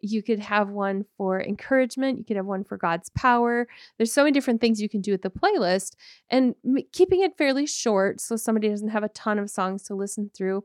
You 0.00 0.22
could 0.22 0.40
have 0.40 0.68
one 0.68 1.06
for 1.16 1.40
encouragement. 1.40 2.18
You 2.18 2.24
could 2.24 2.36
have 2.36 2.44
one 2.44 2.64
for 2.64 2.76
God's 2.76 3.08
power. 3.10 3.66
There's 3.96 4.12
so 4.12 4.22
many 4.22 4.32
different 4.32 4.60
things 4.60 4.82
you 4.82 4.88
can 4.88 5.00
do 5.00 5.12
with 5.12 5.22
the 5.22 5.30
playlist 5.30 5.94
and 6.28 6.54
keeping 6.92 7.22
it 7.22 7.38
fairly 7.38 7.66
short 7.66 8.20
so 8.20 8.36
somebody 8.36 8.68
doesn't 8.68 8.88
have 8.88 9.04
a 9.04 9.08
ton 9.08 9.38
of 9.38 9.48
songs 9.48 9.82
to 9.84 9.94
listen 9.94 10.30
through. 10.34 10.64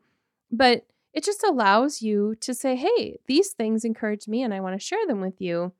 But 0.51 0.85
it 1.13 1.23
just 1.23 1.43
allows 1.43 2.01
you 2.01 2.35
to 2.41 2.53
say, 2.53 2.75
hey, 2.75 3.19
these 3.27 3.51
things 3.51 3.85
encourage 3.85 4.27
me 4.27 4.43
and 4.43 4.53
I 4.53 4.59
want 4.59 4.79
to 4.79 4.85
share 4.85 5.07
them 5.07 5.21
with 5.21 5.39
you. 5.39 5.71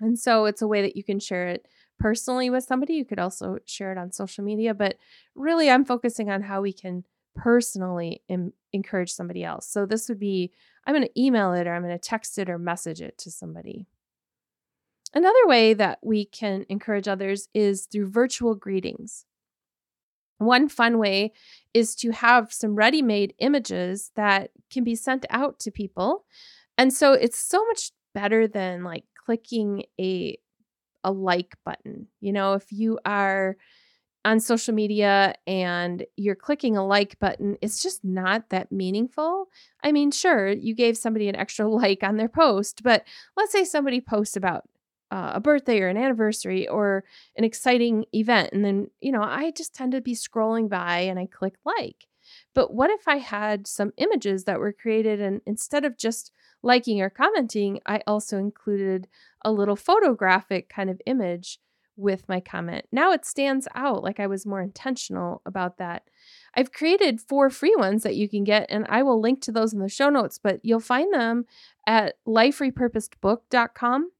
And 0.00 0.18
so 0.18 0.46
it's 0.46 0.62
a 0.62 0.66
way 0.66 0.82
that 0.82 0.96
you 0.96 1.04
can 1.04 1.20
share 1.20 1.46
it 1.48 1.66
personally 2.02 2.50
with 2.50 2.64
somebody. 2.64 2.94
You 2.94 3.04
could 3.04 3.20
also 3.20 3.58
share 3.64 3.92
it 3.92 3.98
on 3.98 4.10
social 4.10 4.42
media, 4.42 4.74
but 4.74 4.96
really 5.36 5.70
I'm 5.70 5.84
focusing 5.84 6.30
on 6.30 6.42
how 6.42 6.60
we 6.60 6.72
can 6.72 7.04
personally 7.36 8.22
encourage 8.72 9.12
somebody 9.12 9.44
else. 9.44 9.68
So 9.68 9.86
this 9.86 10.08
would 10.08 10.18
be 10.18 10.52
I'm 10.84 10.94
going 10.94 11.06
to 11.06 11.20
email 11.20 11.52
it 11.52 11.66
or 11.66 11.74
I'm 11.74 11.82
going 11.82 11.96
to 11.96 11.98
text 11.98 12.38
it 12.38 12.50
or 12.50 12.58
message 12.58 13.00
it 13.00 13.16
to 13.18 13.30
somebody. 13.30 13.86
Another 15.14 15.46
way 15.46 15.74
that 15.74 16.00
we 16.02 16.24
can 16.24 16.66
encourage 16.68 17.06
others 17.06 17.48
is 17.54 17.86
through 17.86 18.10
virtual 18.10 18.56
greetings. 18.56 19.24
One 20.38 20.68
fun 20.68 20.98
way 20.98 21.32
is 21.72 21.94
to 21.96 22.10
have 22.10 22.52
some 22.52 22.74
ready 22.74 23.00
made 23.00 23.34
images 23.38 24.10
that 24.16 24.50
can 24.72 24.82
be 24.82 24.96
sent 24.96 25.24
out 25.30 25.60
to 25.60 25.70
people. 25.70 26.24
And 26.76 26.92
so 26.92 27.12
it's 27.12 27.38
so 27.38 27.64
much 27.66 27.92
better 28.12 28.48
than 28.48 28.82
like 28.82 29.04
clicking 29.24 29.84
a 30.00 30.38
a 31.04 31.12
like 31.12 31.56
button. 31.64 32.08
You 32.20 32.32
know, 32.32 32.54
if 32.54 32.70
you 32.70 32.98
are 33.04 33.56
on 34.24 34.38
social 34.38 34.72
media 34.72 35.34
and 35.46 36.04
you're 36.16 36.36
clicking 36.36 36.76
a 36.76 36.86
like 36.86 37.18
button, 37.18 37.56
it's 37.60 37.82
just 37.82 38.04
not 38.04 38.50
that 38.50 38.70
meaningful. 38.70 39.48
I 39.82 39.92
mean, 39.92 40.10
sure, 40.10 40.48
you 40.48 40.74
gave 40.74 40.96
somebody 40.96 41.28
an 41.28 41.36
extra 41.36 41.68
like 41.68 42.02
on 42.02 42.16
their 42.16 42.28
post, 42.28 42.82
but 42.82 43.04
let's 43.36 43.52
say 43.52 43.64
somebody 43.64 44.00
posts 44.00 44.36
about 44.36 44.64
uh, 45.10 45.32
a 45.34 45.40
birthday 45.40 45.80
or 45.80 45.88
an 45.88 45.96
anniversary 45.96 46.66
or 46.66 47.04
an 47.36 47.44
exciting 47.44 48.06
event. 48.14 48.50
And 48.52 48.64
then, 48.64 48.88
you 49.00 49.12
know, 49.12 49.22
I 49.22 49.50
just 49.50 49.74
tend 49.74 49.92
to 49.92 50.00
be 50.00 50.14
scrolling 50.14 50.70
by 50.70 51.00
and 51.00 51.18
I 51.18 51.26
click 51.26 51.54
like. 51.64 52.06
But 52.54 52.72
what 52.72 52.90
if 52.90 53.06
I 53.06 53.16
had 53.16 53.66
some 53.66 53.92
images 53.98 54.44
that 54.44 54.58
were 54.58 54.72
created 54.72 55.20
and 55.20 55.42
instead 55.44 55.84
of 55.84 55.98
just 55.98 56.32
liking 56.62 57.02
or 57.02 57.10
commenting, 57.10 57.80
I 57.84 58.02
also 58.06 58.38
included 58.38 59.08
a 59.44 59.52
little 59.52 59.76
photographic 59.76 60.68
kind 60.68 60.90
of 60.90 61.00
image 61.06 61.58
with 61.96 62.28
my 62.28 62.40
comment. 62.40 62.86
Now 62.90 63.12
it 63.12 63.26
stands 63.26 63.68
out 63.74 64.02
like 64.02 64.18
I 64.18 64.26
was 64.26 64.46
more 64.46 64.62
intentional 64.62 65.42
about 65.44 65.78
that. 65.78 66.04
I've 66.54 66.72
created 66.72 67.20
four 67.20 67.50
free 67.50 67.74
ones 67.76 68.02
that 68.02 68.16
you 68.16 68.28
can 68.28 68.44
get, 68.44 68.66
and 68.70 68.86
I 68.88 69.02
will 69.02 69.20
link 69.20 69.42
to 69.42 69.52
those 69.52 69.72
in 69.72 69.78
the 69.78 69.88
show 69.88 70.08
notes, 70.08 70.38
but 70.42 70.60
you'll 70.62 70.80
find 70.80 71.12
them 71.12 71.44
at 71.86 72.14
liferepurposedbook.com 72.26 74.10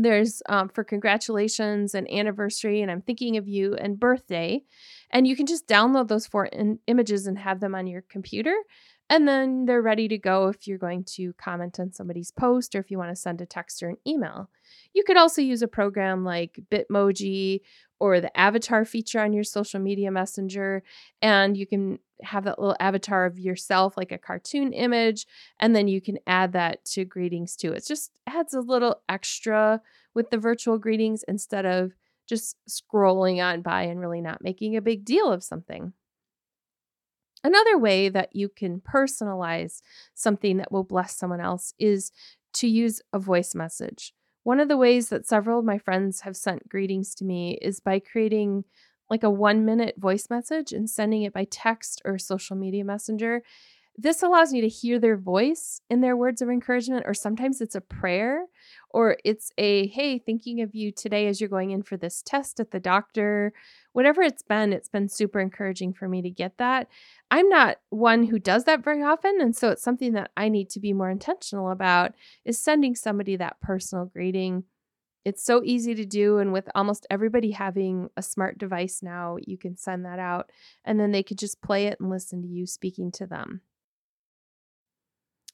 there's 0.00 0.40
um, 0.48 0.68
for 0.68 0.84
congratulations 0.84 1.92
and 1.92 2.10
anniversary, 2.10 2.80
and 2.80 2.90
I'm 2.90 3.02
thinking 3.02 3.36
of 3.36 3.48
you 3.48 3.74
and 3.74 3.98
birthday. 3.98 4.62
And 5.10 5.26
you 5.26 5.34
can 5.34 5.44
just 5.44 5.66
download 5.66 6.06
those 6.06 6.26
four 6.26 6.46
in- 6.46 6.78
images 6.86 7.26
and 7.26 7.36
have 7.36 7.58
them 7.58 7.74
on 7.74 7.88
your 7.88 8.02
computer. 8.02 8.54
And 9.10 9.26
then 9.26 9.64
they're 9.64 9.82
ready 9.82 10.06
to 10.08 10.18
go 10.18 10.48
if 10.48 10.66
you're 10.66 10.78
going 10.78 11.04
to 11.04 11.32
comment 11.34 11.80
on 11.80 11.92
somebody's 11.92 12.30
post 12.30 12.74
or 12.74 12.80
if 12.80 12.90
you 12.90 12.98
want 12.98 13.10
to 13.10 13.16
send 13.16 13.40
a 13.40 13.46
text 13.46 13.82
or 13.82 13.88
an 13.88 13.96
email. 14.06 14.50
You 14.92 15.02
could 15.02 15.16
also 15.16 15.40
use 15.40 15.62
a 15.62 15.68
program 15.68 16.24
like 16.24 16.60
Bitmoji 16.70 17.60
or 17.98 18.20
the 18.20 18.36
avatar 18.38 18.84
feature 18.84 19.20
on 19.20 19.32
your 19.32 19.44
social 19.44 19.80
media 19.80 20.10
messenger. 20.10 20.82
And 21.22 21.56
you 21.56 21.66
can 21.66 21.98
have 22.22 22.44
that 22.44 22.58
little 22.58 22.76
avatar 22.80 23.24
of 23.24 23.38
yourself, 23.38 23.96
like 23.96 24.12
a 24.12 24.18
cartoon 24.18 24.72
image, 24.72 25.26
and 25.58 25.74
then 25.74 25.88
you 25.88 26.00
can 26.00 26.18
add 26.26 26.52
that 26.52 26.84
to 26.84 27.04
greetings 27.04 27.56
too. 27.56 27.72
It 27.72 27.86
just 27.86 28.10
adds 28.26 28.54
a 28.54 28.60
little 28.60 29.00
extra 29.08 29.80
with 30.14 30.30
the 30.30 30.38
virtual 30.38 30.78
greetings 30.78 31.24
instead 31.28 31.64
of 31.64 31.92
just 32.26 32.56
scrolling 32.68 33.42
on 33.42 33.62
by 33.62 33.82
and 33.84 34.00
really 34.00 34.20
not 34.20 34.42
making 34.42 34.76
a 34.76 34.82
big 34.82 35.04
deal 35.04 35.32
of 35.32 35.42
something. 35.42 35.92
Another 37.44 37.78
way 37.78 38.08
that 38.08 38.34
you 38.34 38.48
can 38.48 38.80
personalize 38.80 39.80
something 40.14 40.56
that 40.56 40.72
will 40.72 40.84
bless 40.84 41.16
someone 41.16 41.40
else 41.40 41.72
is 41.78 42.10
to 42.54 42.68
use 42.68 43.00
a 43.12 43.18
voice 43.18 43.54
message. 43.54 44.12
One 44.42 44.60
of 44.60 44.68
the 44.68 44.76
ways 44.76 45.08
that 45.10 45.26
several 45.26 45.58
of 45.58 45.64
my 45.64 45.78
friends 45.78 46.22
have 46.22 46.36
sent 46.36 46.68
greetings 46.68 47.14
to 47.16 47.24
me 47.24 47.58
is 47.60 47.80
by 47.80 47.98
creating 48.00 48.64
like 49.10 49.22
a 49.22 49.30
one 49.30 49.64
minute 49.64 49.94
voice 49.98 50.28
message 50.30 50.72
and 50.72 50.88
sending 50.88 51.22
it 51.22 51.32
by 51.32 51.44
text 51.50 52.02
or 52.04 52.18
social 52.18 52.56
media 52.56 52.84
messenger. 52.84 53.42
This 54.00 54.22
allows 54.22 54.52
me 54.52 54.60
to 54.60 54.68
hear 54.68 55.00
their 55.00 55.16
voice 55.16 55.80
in 55.90 56.02
their 56.02 56.16
words 56.16 56.40
of 56.40 56.48
encouragement, 56.48 57.02
or 57.04 57.14
sometimes 57.14 57.60
it's 57.60 57.74
a 57.74 57.80
prayer, 57.80 58.44
or 58.90 59.16
it's 59.24 59.50
a, 59.58 59.88
hey, 59.88 60.20
thinking 60.20 60.60
of 60.60 60.72
you 60.72 60.92
today 60.92 61.26
as 61.26 61.40
you're 61.40 61.50
going 61.50 61.72
in 61.72 61.82
for 61.82 61.96
this 61.96 62.22
test 62.24 62.60
at 62.60 62.70
the 62.70 62.78
doctor. 62.78 63.52
Whatever 63.94 64.22
it's 64.22 64.44
been, 64.44 64.72
it's 64.72 64.88
been 64.88 65.08
super 65.08 65.40
encouraging 65.40 65.94
for 65.94 66.08
me 66.08 66.22
to 66.22 66.30
get 66.30 66.58
that. 66.58 66.86
I'm 67.32 67.48
not 67.48 67.78
one 67.90 68.22
who 68.22 68.38
does 68.38 68.64
that 68.64 68.84
very 68.84 69.02
often. 69.02 69.40
And 69.40 69.56
so 69.56 69.70
it's 69.70 69.82
something 69.82 70.12
that 70.12 70.30
I 70.36 70.48
need 70.48 70.70
to 70.70 70.80
be 70.80 70.92
more 70.92 71.10
intentional 71.10 71.72
about 71.72 72.12
is 72.44 72.56
sending 72.56 72.94
somebody 72.94 73.34
that 73.34 73.60
personal 73.60 74.04
greeting 74.04 74.62
it's 75.24 75.44
so 75.44 75.60
easy 75.62 75.94
to 75.94 76.06
do. 76.06 76.38
And 76.38 76.54
with 76.54 76.70
almost 76.74 77.06
everybody 77.10 77.50
having 77.50 78.08
a 78.16 78.22
smart 78.22 78.56
device 78.56 79.02
now, 79.02 79.36
you 79.44 79.58
can 79.58 79.76
send 79.76 80.06
that 80.06 80.18
out 80.18 80.50
and 80.86 80.98
then 80.98 81.10
they 81.10 81.22
could 81.22 81.36
just 81.36 81.60
play 81.60 81.86
it 81.86 82.00
and 82.00 82.08
listen 82.08 82.40
to 82.40 82.48
you 82.48 82.64
speaking 82.64 83.12
to 83.12 83.26
them. 83.26 83.60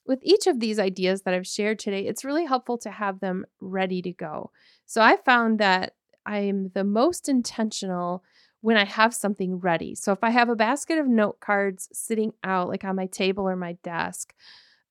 With 0.07 0.21
each 0.23 0.47
of 0.47 0.61
these 0.61 0.79
ideas 0.79 1.23
that 1.23 1.35
I've 1.35 1.47
shared 1.47 1.79
today, 1.79 2.07
it's 2.07 2.25
really 2.25 2.45
helpful 2.45 2.79
to 2.79 2.91
have 2.91 3.21
them 3.21 3.47
ready 3.61 4.03
to 4.03 4.13
go. 4.13 4.51
So 4.87 5.01
I 5.01 5.17
found 5.17 5.59
that 5.61 5.95
I'm 6.27 6.71
the 6.75 6.85
most 6.85 7.29
intentional 7.29 8.23
when 8.61 8.77
I 8.77 8.85
have 8.85 9.15
something 9.15 9.59
ready. 9.59 9.95
So 9.95 10.13
if 10.13 10.23
I 10.23 10.31
have 10.31 10.49
a 10.49 10.57
basket 10.57 10.99
of 10.99 11.07
note 11.07 11.41
cards 11.41 11.89
sitting 11.93 12.33
out, 12.43 12.69
like 12.69 12.85
on 12.85 12.97
my 12.97 13.07
table 13.07 13.49
or 13.49 13.57
my 13.57 13.75
desk, 13.83 14.35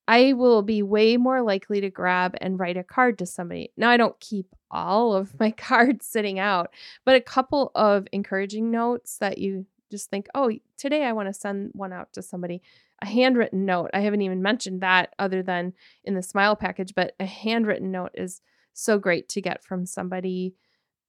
I 0.06 0.34
will 0.34 0.62
be 0.62 0.82
way 0.82 1.16
more 1.16 1.42
likely 1.42 1.80
to 1.80 1.90
grab 1.90 2.36
and 2.40 2.58
write 2.58 2.76
a 2.76 2.84
card 2.84 3.18
to 3.18 3.26
somebody. 3.26 3.72
Now, 3.76 3.90
I 3.90 3.96
don't 3.96 4.18
keep 4.20 4.54
all 4.70 5.14
of 5.14 5.38
my 5.40 5.50
cards 5.56 6.06
sitting 6.06 6.38
out, 6.38 6.70
but 7.04 7.16
a 7.16 7.20
couple 7.20 7.72
of 7.74 8.06
encouraging 8.12 8.70
notes 8.70 9.18
that 9.18 9.38
you 9.38 9.66
just 9.90 10.10
think, 10.10 10.26
oh, 10.34 10.50
today 10.76 11.04
I 11.04 11.12
want 11.12 11.28
to 11.28 11.34
send 11.34 11.70
one 11.74 11.92
out 11.92 12.12
to 12.14 12.22
somebody. 12.22 12.62
A 13.02 13.06
handwritten 13.06 13.64
note. 13.64 13.90
I 13.92 14.00
haven't 14.00 14.22
even 14.22 14.42
mentioned 14.42 14.80
that 14.80 15.14
other 15.18 15.42
than 15.42 15.72
in 16.04 16.14
the 16.14 16.22
smile 16.22 16.56
package, 16.56 16.94
but 16.94 17.14
a 17.20 17.26
handwritten 17.26 17.90
note 17.90 18.12
is 18.14 18.40
so 18.72 18.98
great 18.98 19.28
to 19.30 19.40
get 19.40 19.62
from 19.62 19.86
somebody 19.86 20.54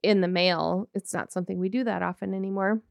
in 0.04 0.22
the 0.22 0.28
mail. 0.28 0.88
It's 0.94 1.14
not 1.14 1.32
something 1.32 1.58
we 1.58 1.70
do 1.70 1.84
that 1.84 2.04
often 2.04 2.34
anymore. 2.34 2.82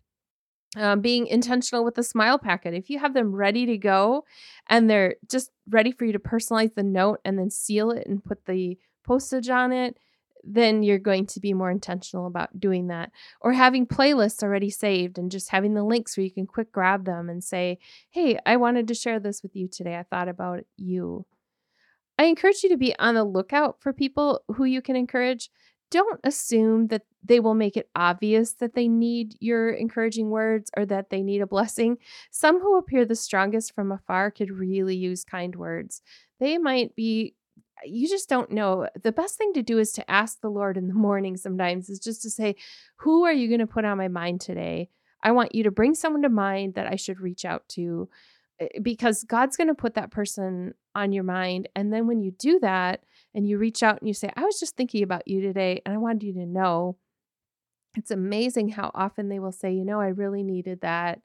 Um, 0.77 1.01
being 1.01 1.29
intentional 1.29 1.85
with 1.85 1.95
the 1.95 2.03
smile 2.03 2.39
packet. 2.39 2.75
If 2.75 2.91
you 2.91 2.99
have 2.99 3.15
them 3.15 3.33
ready 3.33 3.65
to 3.67 3.79
go 3.79 4.25
and 4.69 4.91
they're 4.91 5.15
just 5.31 5.51
ready 5.69 5.93
for 5.93 6.05
you 6.05 6.13
to 6.13 6.19
personalize 6.19 6.75
the 6.75 6.83
note 6.83 7.21
and 7.25 7.39
then 7.39 7.51
seal 7.51 7.93
it 7.93 8.09
and 8.09 8.25
put 8.25 8.47
the 8.47 8.77
postage 9.05 9.49
on 9.49 9.71
it, 9.71 9.97
then 10.47 10.83
you're 10.83 10.99
going 10.99 11.27
to 11.27 11.41
be 11.41 11.55
more 11.55 11.71
intentional 11.71 12.27
about 12.27 12.59
doing 12.59 12.89
that. 12.89 13.11
Or 13.41 13.53
having 13.53 13.87
playlists 13.87 14.43
already 14.43 14.71
saved 14.71 15.19
and 15.19 15.31
just 15.31 15.51
having 15.51 15.75
the 15.75 15.85
links 15.85 16.17
where 16.17 16.25
you 16.25 16.31
can 16.31 16.47
quick 16.47 16.73
grab 16.73 17.05
them 17.05 17.29
and 17.29 17.43
say, 17.43 17.79
hey, 18.11 18.39
I 18.45 18.57
wanted 18.57 18.89
to 18.89 18.95
share 18.95 19.21
this 19.21 19.43
with 19.43 19.57
you 19.57 19.69
today. 19.69 19.97
I 19.97 20.05
thought 20.05 20.29
about 20.29 20.65
you. 20.77 21.27
I 22.19 22.25
encourage 22.25 22.63
you 22.63 22.69
to 22.69 22.77
be 22.77 22.95
on 22.99 23.15
the 23.15 23.25
lookout 23.25 23.79
for 23.81 23.93
people 23.93 24.43
who 24.49 24.65
you 24.65 24.81
can 24.81 24.97
encourage 24.97 25.51
don't 25.91 26.21
assume 26.25 26.89
that 26.89 27.03
they 27.23 27.39
will 27.39 27.55
make 27.55 27.77
it 27.77 27.89
obvious 27.95 28.55
that 28.55 28.75
they 28.75 28.89
need 28.89 29.37
your 29.39 29.71
encouraging 29.71 30.29
words 30.29 30.71
or 30.77 30.85
that 30.85 31.09
they 31.11 31.23
need 31.23 31.41
a 31.41 31.47
blessing. 31.47 31.99
Some 32.33 32.61
who 32.61 32.77
appear 32.77 33.05
the 33.05 33.15
strongest 33.15 33.75
from 33.75 33.93
afar 33.93 34.31
could 34.31 34.51
really 34.51 34.97
use 34.97 35.25
kind 35.25 35.55
words. 35.55 36.03
They 36.41 36.59
might 36.59 36.97
be 36.97 37.35
you 37.85 38.09
just 38.09 38.29
don't 38.29 38.51
know. 38.51 38.89
The 39.03 39.13
best 39.13 39.37
thing 39.37 39.53
to 39.55 39.63
do 39.63 39.79
is 39.79 39.93
to 39.93 40.11
ask 40.11 40.41
the 40.41 40.51
Lord 40.51 40.77
in 40.77 40.89
the 40.89 40.95
morning 40.95 41.37
sometimes 41.37 41.89
is 41.89 41.99
just 41.99 42.23
to 42.23 42.31
say, 42.31 42.57
Who 42.99 43.25
are 43.25 43.33
you 43.33 43.49
going 43.49 43.61
to 43.61 43.67
put 43.67 43.85
on 43.85 43.99
my 43.99 44.09
mind 44.09 44.41
today? 44.41 44.89
I 45.23 45.33
want 45.33 45.55
you 45.55 45.65
to 45.65 45.71
bring 45.71 45.95
someone 45.95 46.23
to 46.23 46.29
mind 46.29 46.75
that 46.75 46.87
I 46.87 46.97
should 46.97 47.21
reach 47.21 47.45
out 47.45 47.67
to 47.71 48.09
eh, 48.61 48.69
because 48.83 49.25
God's 49.25 49.57
going 49.57 49.69
to 49.69 49.75
put 49.75 49.95
that 49.95 50.11
person 50.11 50.75
on 50.95 51.13
your 51.13 51.25
mind. 51.25 51.69
And 51.75 51.93
then 51.93 52.07
when 52.07 52.21
you 52.21 52.33
do 52.33 52.59
that, 52.61 53.01
and 53.35 53.47
you 53.47 53.59
reach 53.59 53.83
out 53.83 54.01
and 54.01 54.09
you 54.09 54.15
say, 54.15 54.31
I 54.37 54.45
was 54.45 54.61
just 54.61 54.77
thinking 54.77 55.03
about 55.03 55.27
you 55.27 55.41
today 55.41 55.83
and 55.85 55.93
I 55.95 55.99
wanted 55.99 56.23
you 56.23 56.33
to 56.35 56.47
know. 56.47 56.97
It's 57.97 58.11
amazing 58.11 58.71
how 58.71 58.91
often 58.95 59.29
they 59.29 59.39
will 59.39 59.53
say, 59.53 59.73
You 59.73 59.85
know, 59.85 60.01
I 60.01 60.09
really 60.09 60.43
needed 60.43 60.81
that. 60.81 61.21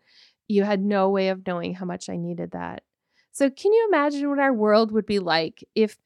You 0.48 0.63
had 0.63 0.84
no 0.84 1.10
way 1.10 1.30
of 1.30 1.46
knowing 1.46 1.75
how 1.75 1.86
much 1.86 2.10
I 2.10 2.16
needed 2.16 2.51
that. 2.51 2.84
So, 3.32 3.50
can 3.50 3.74
you 3.74 3.88
imagine 3.92 4.30
what 4.30 4.39
our 4.39 4.54
world 4.54 4.92
would 4.92 5.06
be 5.06 5.20
like 5.20 5.63
if 5.75 5.98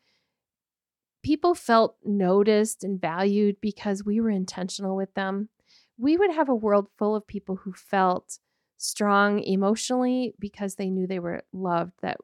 people 1.23 1.55
felt 1.55 1.95
noticed 2.03 2.83
and 2.83 2.99
valued 2.99 3.57
because 3.61 4.03
we 4.03 4.19
were 4.19 4.29
intentional 4.29 4.95
with 4.95 5.13
them? 5.13 5.49
We 5.97 6.17
would 6.17 6.31
have 6.31 6.49
a 6.49 6.55
world 6.55 6.87
full 6.97 7.15
of 7.15 7.25
people 7.25 7.55
who 7.55 7.73
felt 7.73 8.39
strong 8.77 9.41
emotionally 9.41 10.33
because 10.39 10.75
they 10.75 10.89
knew 10.89 11.07
they 11.07 11.19
were 11.19 11.43
loved, 11.53 11.93
that 12.01 12.17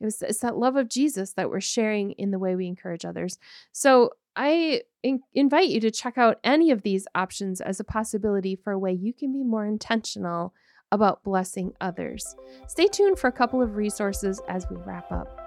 it 0.00 0.04
was 0.04 0.20
it's 0.22 0.40
that 0.40 0.58
love 0.58 0.76
of 0.76 0.88
Jesus 0.88 1.32
that 1.32 1.48
we're 1.48 1.60
sharing 1.60 2.12
in 2.12 2.30
the 2.30 2.38
way 2.38 2.54
we 2.54 2.66
encourage 2.66 3.04
others. 3.04 3.38
So 3.72 4.10
I 4.34 4.82
in- 5.02 5.22
invite 5.34 5.68
you 5.68 5.80
to 5.80 5.90
check 5.90 6.18
out 6.18 6.38
any 6.44 6.70
of 6.70 6.82
these 6.82 7.06
options 7.14 7.60
as 7.60 7.80
a 7.80 7.84
possibility 7.84 8.56
for 8.56 8.72
a 8.72 8.78
way 8.78 8.92
you 8.92 9.14
can 9.14 9.32
be 9.32 9.42
more 9.42 9.64
intentional 9.64 10.52
about 10.92 11.24
blessing 11.24 11.72
others. 11.80 12.36
Stay 12.68 12.86
tuned 12.86 13.18
for 13.18 13.28
a 13.28 13.32
couple 13.32 13.62
of 13.62 13.76
resources 13.76 14.40
as 14.48 14.66
we 14.70 14.76
wrap 14.84 15.10
up. 15.10 15.45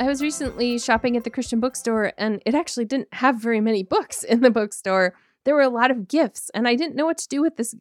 I 0.00 0.06
was 0.06 0.22
recently 0.22 0.78
shopping 0.78 1.16
at 1.16 1.24
the 1.24 1.30
Christian 1.30 1.58
bookstore 1.58 2.12
and 2.16 2.40
it 2.46 2.54
actually 2.54 2.84
didn't 2.84 3.08
have 3.14 3.42
very 3.42 3.60
many 3.60 3.82
books 3.82 4.22
in 4.22 4.42
the 4.42 4.50
bookstore. 4.50 5.14
There 5.44 5.54
were 5.54 5.60
a 5.62 5.68
lot 5.68 5.90
of 5.90 6.06
gifts 6.06 6.50
and 6.54 6.68
I 6.68 6.76
didn't 6.76 6.94
know 6.94 7.04
what 7.04 7.18
to 7.18 7.28
do 7.28 7.42
with 7.42 7.56
this 7.56 7.74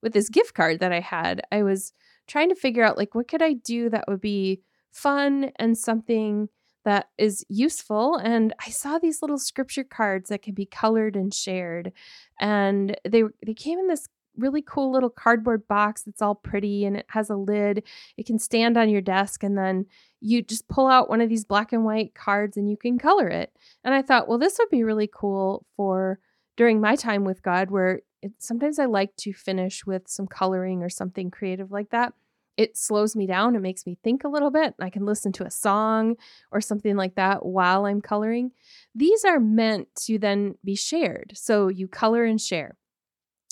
with 0.00 0.12
this 0.12 0.28
gift 0.28 0.54
card 0.54 0.80
that 0.80 0.92
I 0.92 1.00
had, 1.00 1.42
I 1.50 1.62
was 1.62 1.92
trying 2.28 2.50
to 2.50 2.54
figure 2.54 2.84
out 2.84 2.96
like 2.96 3.14
what 3.14 3.26
could 3.26 3.42
I 3.42 3.54
do 3.54 3.88
that 3.90 4.04
would 4.06 4.20
be 4.20 4.60
fun 4.92 5.50
and 5.56 5.76
something 5.76 6.48
that 6.84 7.08
is 7.18 7.44
useful. 7.48 8.16
And 8.16 8.52
I 8.64 8.70
saw 8.70 8.98
these 8.98 9.22
little 9.22 9.38
scripture 9.38 9.84
cards 9.84 10.28
that 10.28 10.42
can 10.42 10.54
be 10.54 10.66
colored 10.66 11.16
and 11.16 11.34
shared. 11.34 11.92
And 12.38 12.96
they 13.08 13.24
they 13.44 13.54
came 13.54 13.78
in 13.78 13.88
this 13.88 14.06
really 14.36 14.62
cool 14.62 14.92
little 14.92 15.10
cardboard 15.10 15.66
box 15.68 16.02
that's 16.02 16.22
all 16.22 16.34
pretty 16.34 16.84
and 16.84 16.96
it 16.96 17.06
has 17.08 17.30
a 17.30 17.36
lid. 17.36 17.82
It 18.16 18.26
can 18.26 18.38
stand 18.38 18.76
on 18.76 18.88
your 18.88 19.00
desk 19.00 19.42
and 19.42 19.56
then 19.56 19.86
you 20.20 20.42
just 20.42 20.68
pull 20.68 20.86
out 20.86 21.08
one 21.08 21.20
of 21.20 21.28
these 21.28 21.44
black 21.44 21.72
and 21.72 21.84
white 21.84 22.14
cards 22.14 22.56
and 22.56 22.70
you 22.70 22.76
can 22.76 22.98
color 22.98 23.28
it. 23.28 23.52
And 23.84 23.94
I 23.94 24.02
thought, 24.02 24.28
well, 24.28 24.38
this 24.38 24.56
would 24.58 24.70
be 24.70 24.84
really 24.84 25.10
cool 25.12 25.64
for 25.76 26.18
during 26.56 26.80
my 26.80 26.96
time 26.96 27.24
with 27.24 27.42
God 27.42 27.70
where 27.70 28.00
it, 28.22 28.32
sometimes 28.38 28.78
I 28.78 28.86
like 28.86 29.14
to 29.16 29.32
finish 29.32 29.84
with 29.84 30.08
some 30.08 30.26
coloring 30.26 30.82
or 30.82 30.88
something 30.88 31.30
creative 31.30 31.70
like 31.70 31.90
that 31.90 32.14
it 32.56 32.76
slows 32.76 33.16
me 33.16 33.26
down. 33.26 33.56
It 33.56 33.60
makes 33.60 33.86
me 33.86 33.98
think 34.02 34.24
a 34.24 34.28
little 34.28 34.50
bit. 34.50 34.74
I 34.80 34.90
can 34.90 35.04
listen 35.04 35.32
to 35.32 35.44
a 35.44 35.50
song 35.50 36.16
or 36.52 36.60
something 36.60 36.96
like 36.96 37.16
that 37.16 37.44
while 37.44 37.86
I'm 37.86 38.00
coloring. 38.00 38.52
These 38.94 39.24
are 39.24 39.40
meant 39.40 39.88
to 40.06 40.18
then 40.18 40.56
be 40.64 40.76
shared. 40.76 41.32
So 41.34 41.68
you 41.68 41.88
color 41.88 42.24
and 42.24 42.40
share. 42.40 42.76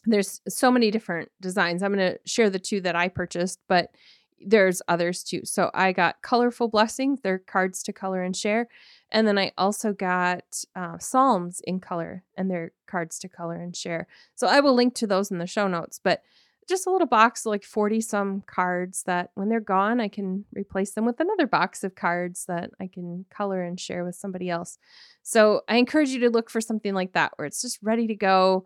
There's 0.04 0.40
so 0.48 0.70
many 0.70 0.90
different 0.90 1.30
designs. 1.40 1.82
I'm 1.82 1.94
going 1.94 2.12
to 2.12 2.18
share 2.24 2.50
the 2.50 2.58
two 2.58 2.80
that 2.80 2.96
I 2.96 3.08
purchased, 3.08 3.60
but 3.68 3.90
there's 4.44 4.82
others 4.88 5.22
too. 5.22 5.42
So 5.44 5.70
I 5.74 5.92
got 5.92 6.22
colorful 6.22 6.68
blessings. 6.68 7.20
They're 7.22 7.38
cards 7.38 7.82
to 7.84 7.92
color 7.92 8.22
and 8.22 8.36
share. 8.36 8.68
And 9.10 9.26
then 9.26 9.38
I 9.38 9.52
also 9.56 9.92
got 9.92 10.64
uh, 10.74 10.98
Psalms 10.98 11.60
in 11.64 11.80
color 11.80 12.24
and 12.36 12.50
they're 12.50 12.72
cards 12.86 13.18
to 13.20 13.28
color 13.28 13.56
and 13.56 13.76
share. 13.76 14.06
So 14.34 14.46
I 14.46 14.60
will 14.60 14.74
link 14.74 14.94
to 14.96 15.06
those 15.06 15.30
in 15.30 15.38
the 15.38 15.46
show 15.46 15.68
notes. 15.68 16.00
But 16.02 16.22
just 16.68 16.86
a 16.86 16.90
little 16.90 17.08
box 17.08 17.44
like 17.44 17.64
40 17.64 18.00
some 18.00 18.42
cards 18.46 19.02
that 19.04 19.30
when 19.34 19.48
they're 19.48 19.60
gone 19.60 20.00
I 20.00 20.06
can 20.08 20.44
replace 20.54 20.92
them 20.92 21.04
with 21.04 21.18
another 21.18 21.46
box 21.46 21.82
of 21.82 21.96
cards 21.96 22.44
that 22.46 22.70
I 22.80 22.86
can 22.86 23.26
color 23.30 23.62
and 23.62 23.78
share 23.78 24.04
with 24.04 24.14
somebody 24.14 24.48
else. 24.48 24.78
So 25.22 25.62
I 25.68 25.76
encourage 25.76 26.10
you 26.10 26.20
to 26.20 26.30
look 26.30 26.48
for 26.48 26.60
something 26.60 26.94
like 26.94 27.12
that 27.14 27.32
where 27.36 27.46
it's 27.46 27.62
just 27.62 27.78
ready 27.82 28.06
to 28.06 28.14
go. 28.14 28.64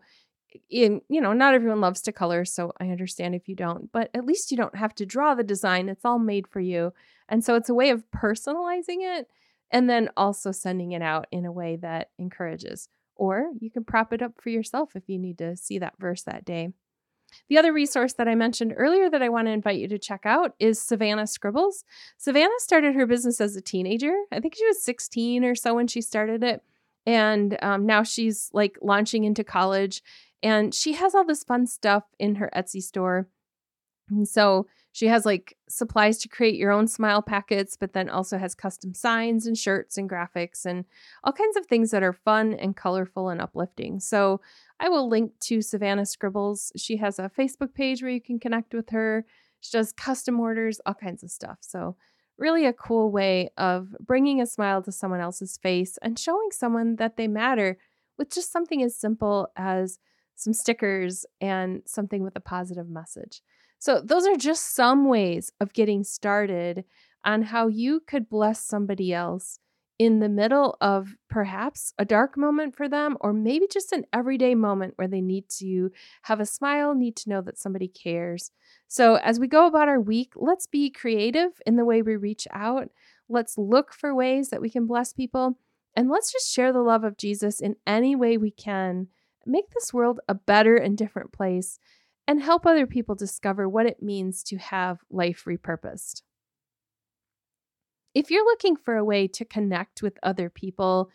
In 0.69 1.01
you 1.09 1.21
know, 1.21 1.33
not 1.33 1.53
everyone 1.53 1.81
loves 1.81 2.01
to 2.03 2.11
color, 2.11 2.45
so 2.45 2.71
I 2.79 2.89
understand 2.89 3.35
if 3.35 3.47
you 3.47 3.55
don't, 3.55 3.91
but 3.91 4.09
at 4.13 4.25
least 4.25 4.51
you 4.51 4.57
don't 4.57 4.75
have 4.75 4.95
to 4.95 5.05
draw 5.05 5.35
the 5.35 5.43
design. 5.43 5.89
It's 5.89 6.05
all 6.05 6.19
made 6.19 6.47
for 6.47 6.59
you. 6.59 6.93
And 7.29 7.43
so 7.43 7.55
it's 7.55 7.69
a 7.69 7.73
way 7.73 7.89
of 7.89 8.03
personalizing 8.11 8.99
it 9.01 9.27
and 9.71 9.89
then 9.89 10.09
also 10.15 10.51
sending 10.51 10.93
it 10.93 11.01
out 11.01 11.27
in 11.31 11.45
a 11.45 11.51
way 11.51 11.75
that 11.77 12.11
encourages. 12.17 12.89
Or 13.15 13.51
you 13.59 13.69
can 13.69 13.83
prop 13.83 14.13
it 14.13 14.21
up 14.21 14.33
for 14.39 14.49
yourself 14.49 14.95
if 14.95 15.03
you 15.07 15.17
need 15.17 15.37
to 15.39 15.57
see 15.57 15.79
that 15.79 15.97
verse 15.99 16.23
that 16.23 16.45
day. 16.45 16.69
The 17.49 17.57
other 17.57 17.73
resource 17.73 18.13
that 18.13 18.27
I 18.27 18.35
mentioned 18.35 18.73
earlier 18.77 19.09
that 19.09 19.21
I 19.21 19.29
want 19.29 19.47
to 19.47 19.51
invite 19.51 19.79
you 19.79 19.87
to 19.89 19.99
check 19.99 20.21
out 20.25 20.53
is 20.59 20.81
Savannah 20.81 21.27
Scribbles. 21.27 21.83
Savannah 22.17 22.49
started 22.59 22.95
her 22.95 23.05
business 23.05 23.41
as 23.41 23.55
a 23.55 23.61
teenager. 23.61 24.15
I 24.31 24.39
think 24.39 24.55
she 24.55 24.65
was 24.65 24.81
16 24.83 25.43
or 25.43 25.55
so 25.55 25.73
when 25.75 25.87
she 25.87 26.01
started 26.01 26.43
it. 26.43 26.63
And 27.07 27.57
um, 27.61 27.85
now 27.85 28.03
she's 28.03 28.51
like 28.53 28.77
launching 28.81 29.23
into 29.23 29.43
college. 29.43 30.03
And 30.43 30.75
she 30.75 30.93
has 30.93 31.15
all 31.15 31.25
this 31.25 31.43
fun 31.43 31.65
stuff 31.65 32.03
in 32.19 32.35
her 32.35 32.51
Etsy 32.55 32.83
store. 32.83 33.29
And 34.09 34.27
so 34.27 34.67
she 34.91 35.07
has 35.07 35.25
like 35.25 35.55
supplies 35.69 36.17
to 36.19 36.29
create 36.29 36.55
your 36.55 36.71
own 36.71 36.87
smile 36.87 37.21
packets, 37.21 37.77
but 37.77 37.93
then 37.93 38.09
also 38.09 38.37
has 38.37 38.55
custom 38.55 38.93
signs 38.93 39.47
and 39.47 39.57
shirts 39.57 39.97
and 39.97 40.09
graphics 40.09 40.65
and 40.65 40.85
all 41.23 41.31
kinds 41.31 41.55
of 41.55 41.65
things 41.65 41.91
that 41.91 42.03
are 42.03 42.13
fun 42.13 42.53
and 42.53 42.75
colorful 42.75 43.29
and 43.29 43.41
uplifting. 43.41 43.99
So 43.99 44.41
I 44.79 44.89
will 44.89 45.07
link 45.07 45.31
to 45.41 45.61
Savannah 45.61 46.05
Scribbles. 46.05 46.71
She 46.75 46.97
has 46.97 47.19
a 47.19 47.31
Facebook 47.37 47.73
page 47.73 48.01
where 48.01 48.11
you 48.11 48.21
can 48.21 48.39
connect 48.39 48.73
with 48.73 48.89
her. 48.89 49.25
She 49.61 49.77
does 49.77 49.93
custom 49.93 50.39
orders, 50.39 50.81
all 50.85 50.93
kinds 50.93 51.23
of 51.23 51.31
stuff. 51.31 51.59
So, 51.61 51.95
really 52.37 52.65
a 52.65 52.73
cool 52.73 53.11
way 53.11 53.49
of 53.57 53.95
bringing 53.99 54.41
a 54.41 54.45
smile 54.45 54.81
to 54.83 54.91
someone 54.91 55.19
else's 55.19 55.57
face 55.57 55.97
and 56.01 56.19
showing 56.19 56.49
someone 56.51 56.95
that 56.97 57.17
they 57.17 57.27
matter 57.27 57.77
with 58.17 58.33
just 58.33 58.51
something 58.51 58.83
as 58.83 58.95
simple 58.95 59.49
as 59.55 59.99
some 60.35 60.53
stickers 60.53 61.25
and 61.41 61.81
something 61.85 62.23
with 62.23 62.35
a 62.35 62.41
positive 62.41 62.89
message. 62.89 63.41
So, 63.79 64.01
those 64.01 64.25
are 64.25 64.35
just 64.35 64.75
some 64.75 65.07
ways 65.07 65.51
of 65.59 65.73
getting 65.73 66.03
started 66.03 66.83
on 67.23 67.43
how 67.43 67.67
you 67.67 67.99
could 67.99 68.29
bless 68.29 68.61
somebody 68.61 69.13
else 69.13 69.59
in 69.99 70.19
the 70.19 70.29
middle 70.29 70.77
of 70.79 71.15
perhaps 71.29 71.93
a 71.97 72.05
dark 72.05 72.37
moment 72.37 72.75
for 72.75 72.87
them, 72.87 73.17
or 73.21 73.33
maybe 73.33 73.67
just 73.71 73.91
an 73.91 74.05
everyday 74.13 74.53
moment 74.53 74.93
where 74.95 75.07
they 75.07 75.21
need 75.21 75.49
to 75.49 75.91
have 76.23 76.39
a 76.39 76.45
smile, 76.45 76.93
need 76.93 77.15
to 77.15 77.29
know 77.29 77.41
that 77.41 77.57
somebody 77.57 77.87
cares. 77.87 78.51
So, 78.87 79.15
as 79.15 79.39
we 79.39 79.47
go 79.47 79.65
about 79.65 79.89
our 79.89 79.99
week, 79.99 80.33
let's 80.35 80.67
be 80.67 80.89
creative 80.89 81.51
in 81.65 81.75
the 81.75 81.85
way 81.85 82.01
we 82.01 82.15
reach 82.15 82.47
out. 82.51 82.89
Let's 83.27 83.57
look 83.57 83.93
for 83.93 84.13
ways 84.13 84.49
that 84.49 84.61
we 84.61 84.69
can 84.69 84.85
bless 84.85 85.13
people, 85.13 85.57
and 85.95 86.09
let's 86.09 86.31
just 86.31 86.53
share 86.53 86.71
the 86.71 86.79
love 86.79 87.03
of 87.03 87.17
Jesus 87.17 87.59
in 87.59 87.75
any 87.87 88.15
way 88.15 88.37
we 88.37 88.51
can. 88.51 89.07
Make 89.45 89.71
this 89.71 89.93
world 89.93 90.19
a 90.27 90.35
better 90.35 90.75
and 90.75 90.97
different 90.97 91.31
place 91.31 91.79
and 92.27 92.41
help 92.41 92.65
other 92.65 92.85
people 92.85 93.15
discover 93.15 93.67
what 93.67 93.85
it 93.85 94.03
means 94.03 94.43
to 94.43 94.57
have 94.57 94.99
life 95.09 95.45
repurposed. 95.47 96.21
If 98.17 98.31
you're 98.31 98.45
looking 98.45 98.75
for 98.75 98.95
a 98.95 99.05
way 99.05 99.27
to 99.27 99.45
connect 99.45 100.01
with 100.01 100.17
other 100.23 100.49
people, 100.49 101.11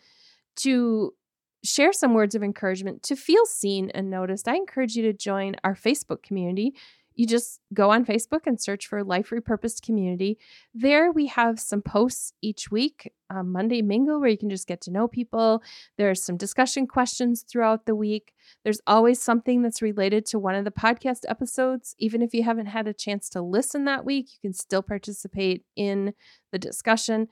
to 0.55 1.13
share 1.61 1.91
some 1.91 2.13
words 2.13 2.33
of 2.33 2.43
encouragement, 2.43 3.03
to 3.03 3.17
feel 3.17 3.45
seen 3.45 3.89
and 3.89 4.09
noticed, 4.09 4.47
I 4.47 4.55
encourage 4.55 4.95
you 4.95 5.03
to 5.03 5.11
join 5.11 5.57
our 5.65 5.75
Facebook 5.75 6.23
community 6.23 6.73
you 7.15 7.27
just 7.27 7.59
go 7.73 7.91
on 7.91 8.05
Facebook 8.05 8.41
and 8.45 8.59
search 8.59 8.87
for 8.87 9.03
Life 9.03 9.29
Repurposed 9.29 9.81
Community. 9.81 10.37
There 10.73 11.11
we 11.11 11.27
have 11.27 11.59
some 11.59 11.81
posts 11.81 12.33
each 12.41 12.71
week, 12.71 13.11
um, 13.29 13.51
Monday 13.51 13.81
Mingle, 13.81 14.19
where 14.19 14.29
you 14.29 14.37
can 14.37 14.49
just 14.49 14.67
get 14.67 14.81
to 14.81 14.91
know 14.91 15.07
people. 15.07 15.61
There's 15.97 16.23
some 16.23 16.37
discussion 16.37 16.87
questions 16.87 17.43
throughout 17.43 17.85
the 17.85 17.95
week. 17.95 18.33
There's 18.63 18.81
always 18.87 19.21
something 19.21 19.61
that's 19.61 19.81
related 19.81 20.25
to 20.27 20.39
one 20.39 20.55
of 20.55 20.65
the 20.65 20.71
podcast 20.71 21.21
episodes. 21.27 21.95
Even 21.99 22.21
if 22.21 22.33
you 22.33 22.43
haven't 22.43 22.67
had 22.67 22.87
a 22.87 22.93
chance 22.93 23.29
to 23.29 23.41
listen 23.41 23.85
that 23.85 24.05
week, 24.05 24.29
you 24.31 24.49
can 24.49 24.53
still 24.53 24.81
participate 24.81 25.63
in 25.75 26.13
the 26.51 26.59
discussion. 26.59 27.27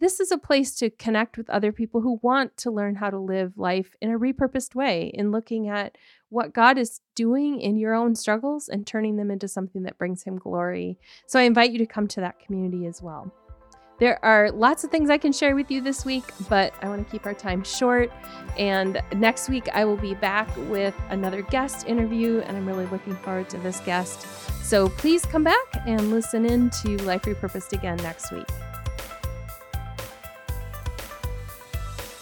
This 0.00 0.20
is 0.20 0.30
a 0.30 0.38
place 0.38 0.76
to 0.76 0.90
connect 0.90 1.36
with 1.36 1.50
other 1.50 1.72
people 1.72 2.02
who 2.02 2.20
want 2.22 2.56
to 2.58 2.70
learn 2.70 2.94
how 2.94 3.10
to 3.10 3.18
live 3.18 3.58
life 3.58 3.96
in 4.00 4.12
a 4.12 4.18
repurposed 4.18 4.76
way, 4.76 5.10
in 5.12 5.32
looking 5.32 5.68
at 5.68 5.98
what 6.28 6.52
God 6.52 6.78
is 6.78 7.00
doing 7.16 7.60
in 7.60 7.76
your 7.76 7.94
own 7.94 8.14
struggles 8.14 8.68
and 8.68 8.86
turning 8.86 9.16
them 9.16 9.28
into 9.28 9.48
something 9.48 9.82
that 9.82 9.98
brings 9.98 10.22
Him 10.22 10.38
glory. 10.38 11.00
So 11.26 11.40
I 11.40 11.42
invite 11.42 11.72
you 11.72 11.78
to 11.78 11.86
come 11.86 12.06
to 12.08 12.20
that 12.20 12.38
community 12.38 12.86
as 12.86 13.02
well. 13.02 13.32
There 13.98 14.24
are 14.24 14.52
lots 14.52 14.84
of 14.84 14.92
things 14.92 15.10
I 15.10 15.18
can 15.18 15.32
share 15.32 15.56
with 15.56 15.68
you 15.68 15.80
this 15.80 16.04
week, 16.04 16.22
but 16.48 16.72
I 16.80 16.88
want 16.88 17.04
to 17.04 17.10
keep 17.10 17.26
our 17.26 17.34
time 17.34 17.64
short. 17.64 18.12
And 18.56 19.02
next 19.16 19.48
week, 19.48 19.68
I 19.74 19.84
will 19.84 19.96
be 19.96 20.14
back 20.14 20.48
with 20.68 20.94
another 21.08 21.42
guest 21.42 21.88
interview, 21.88 22.38
and 22.46 22.56
I'm 22.56 22.66
really 22.66 22.86
looking 22.86 23.16
forward 23.16 23.50
to 23.50 23.58
this 23.58 23.80
guest. 23.80 24.28
So 24.62 24.90
please 24.90 25.26
come 25.26 25.42
back 25.42 25.82
and 25.86 26.12
listen 26.12 26.46
in 26.46 26.70
to 26.82 26.96
Life 26.98 27.22
Repurposed 27.22 27.72
again 27.72 27.96
next 27.96 28.30
week. 28.30 28.46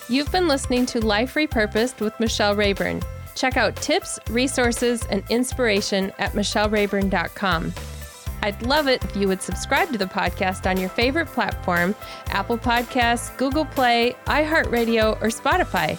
You've 0.09 0.31
been 0.31 0.47
listening 0.47 0.87
to 0.87 1.05
Life 1.05 1.35
Repurposed 1.35 2.01
with 2.01 2.19
Michelle 2.21 2.55
Rayburn. 2.55 3.03
Check 3.35 3.57
out 3.57 3.75
tips, 3.75 4.21
resources, 4.31 5.05
and 5.11 5.25
inspiration 5.31 6.12
at 6.19 6.33
michellerayburn.com. 6.33 7.75
I'd 8.42 8.62
love 8.62 8.87
it 8.87 9.03
if 9.05 9.16
you 9.16 9.27
would 9.27 9.42
subscribe 9.42 9.90
to 9.90 9.99
the 9.99 10.07
podcast 10.07 10.71
on 10.71 10.77
your 10.77 10.90
favorite 10.90 11.27
platform 11.27 11.95
Apple 12.29 12.57
Podcasts, 12.57 13.37
Google 13.37 13.64
Play, 13.64 14.14
iHeartRadio, 14.27 15.21
or 15.21 15.27
Spotify. 15.27 15.99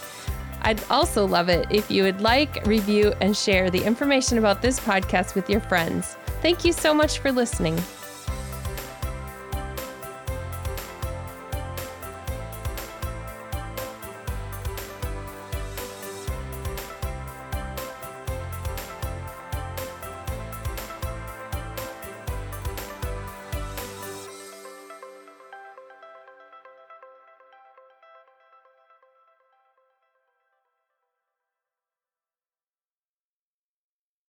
I'd 0.62 0.82
also 0.90 1.28
love 1.28 1.50
it 1.50 1.68
if 1.70 1.92
you 1.92 2.04
would 2.04 2.22
like, 2.22 2.66
review, 2.66 3.14
and 3.20 3.36
share 3.36 3.70
the 3.70 3.84
information 3.84 4.38
about 4.38 4.62
this 4.62 4.80
podcast 4.80 5.36
with 5.36 5.50
your 5.50 5.60
friends. 5.60 6.16
Thank 6.42 6.64
you 6.64 6.72
so 6.72 6.94
much 6.94 7.20
for 7.20 7.32
listening. 7.32 7.78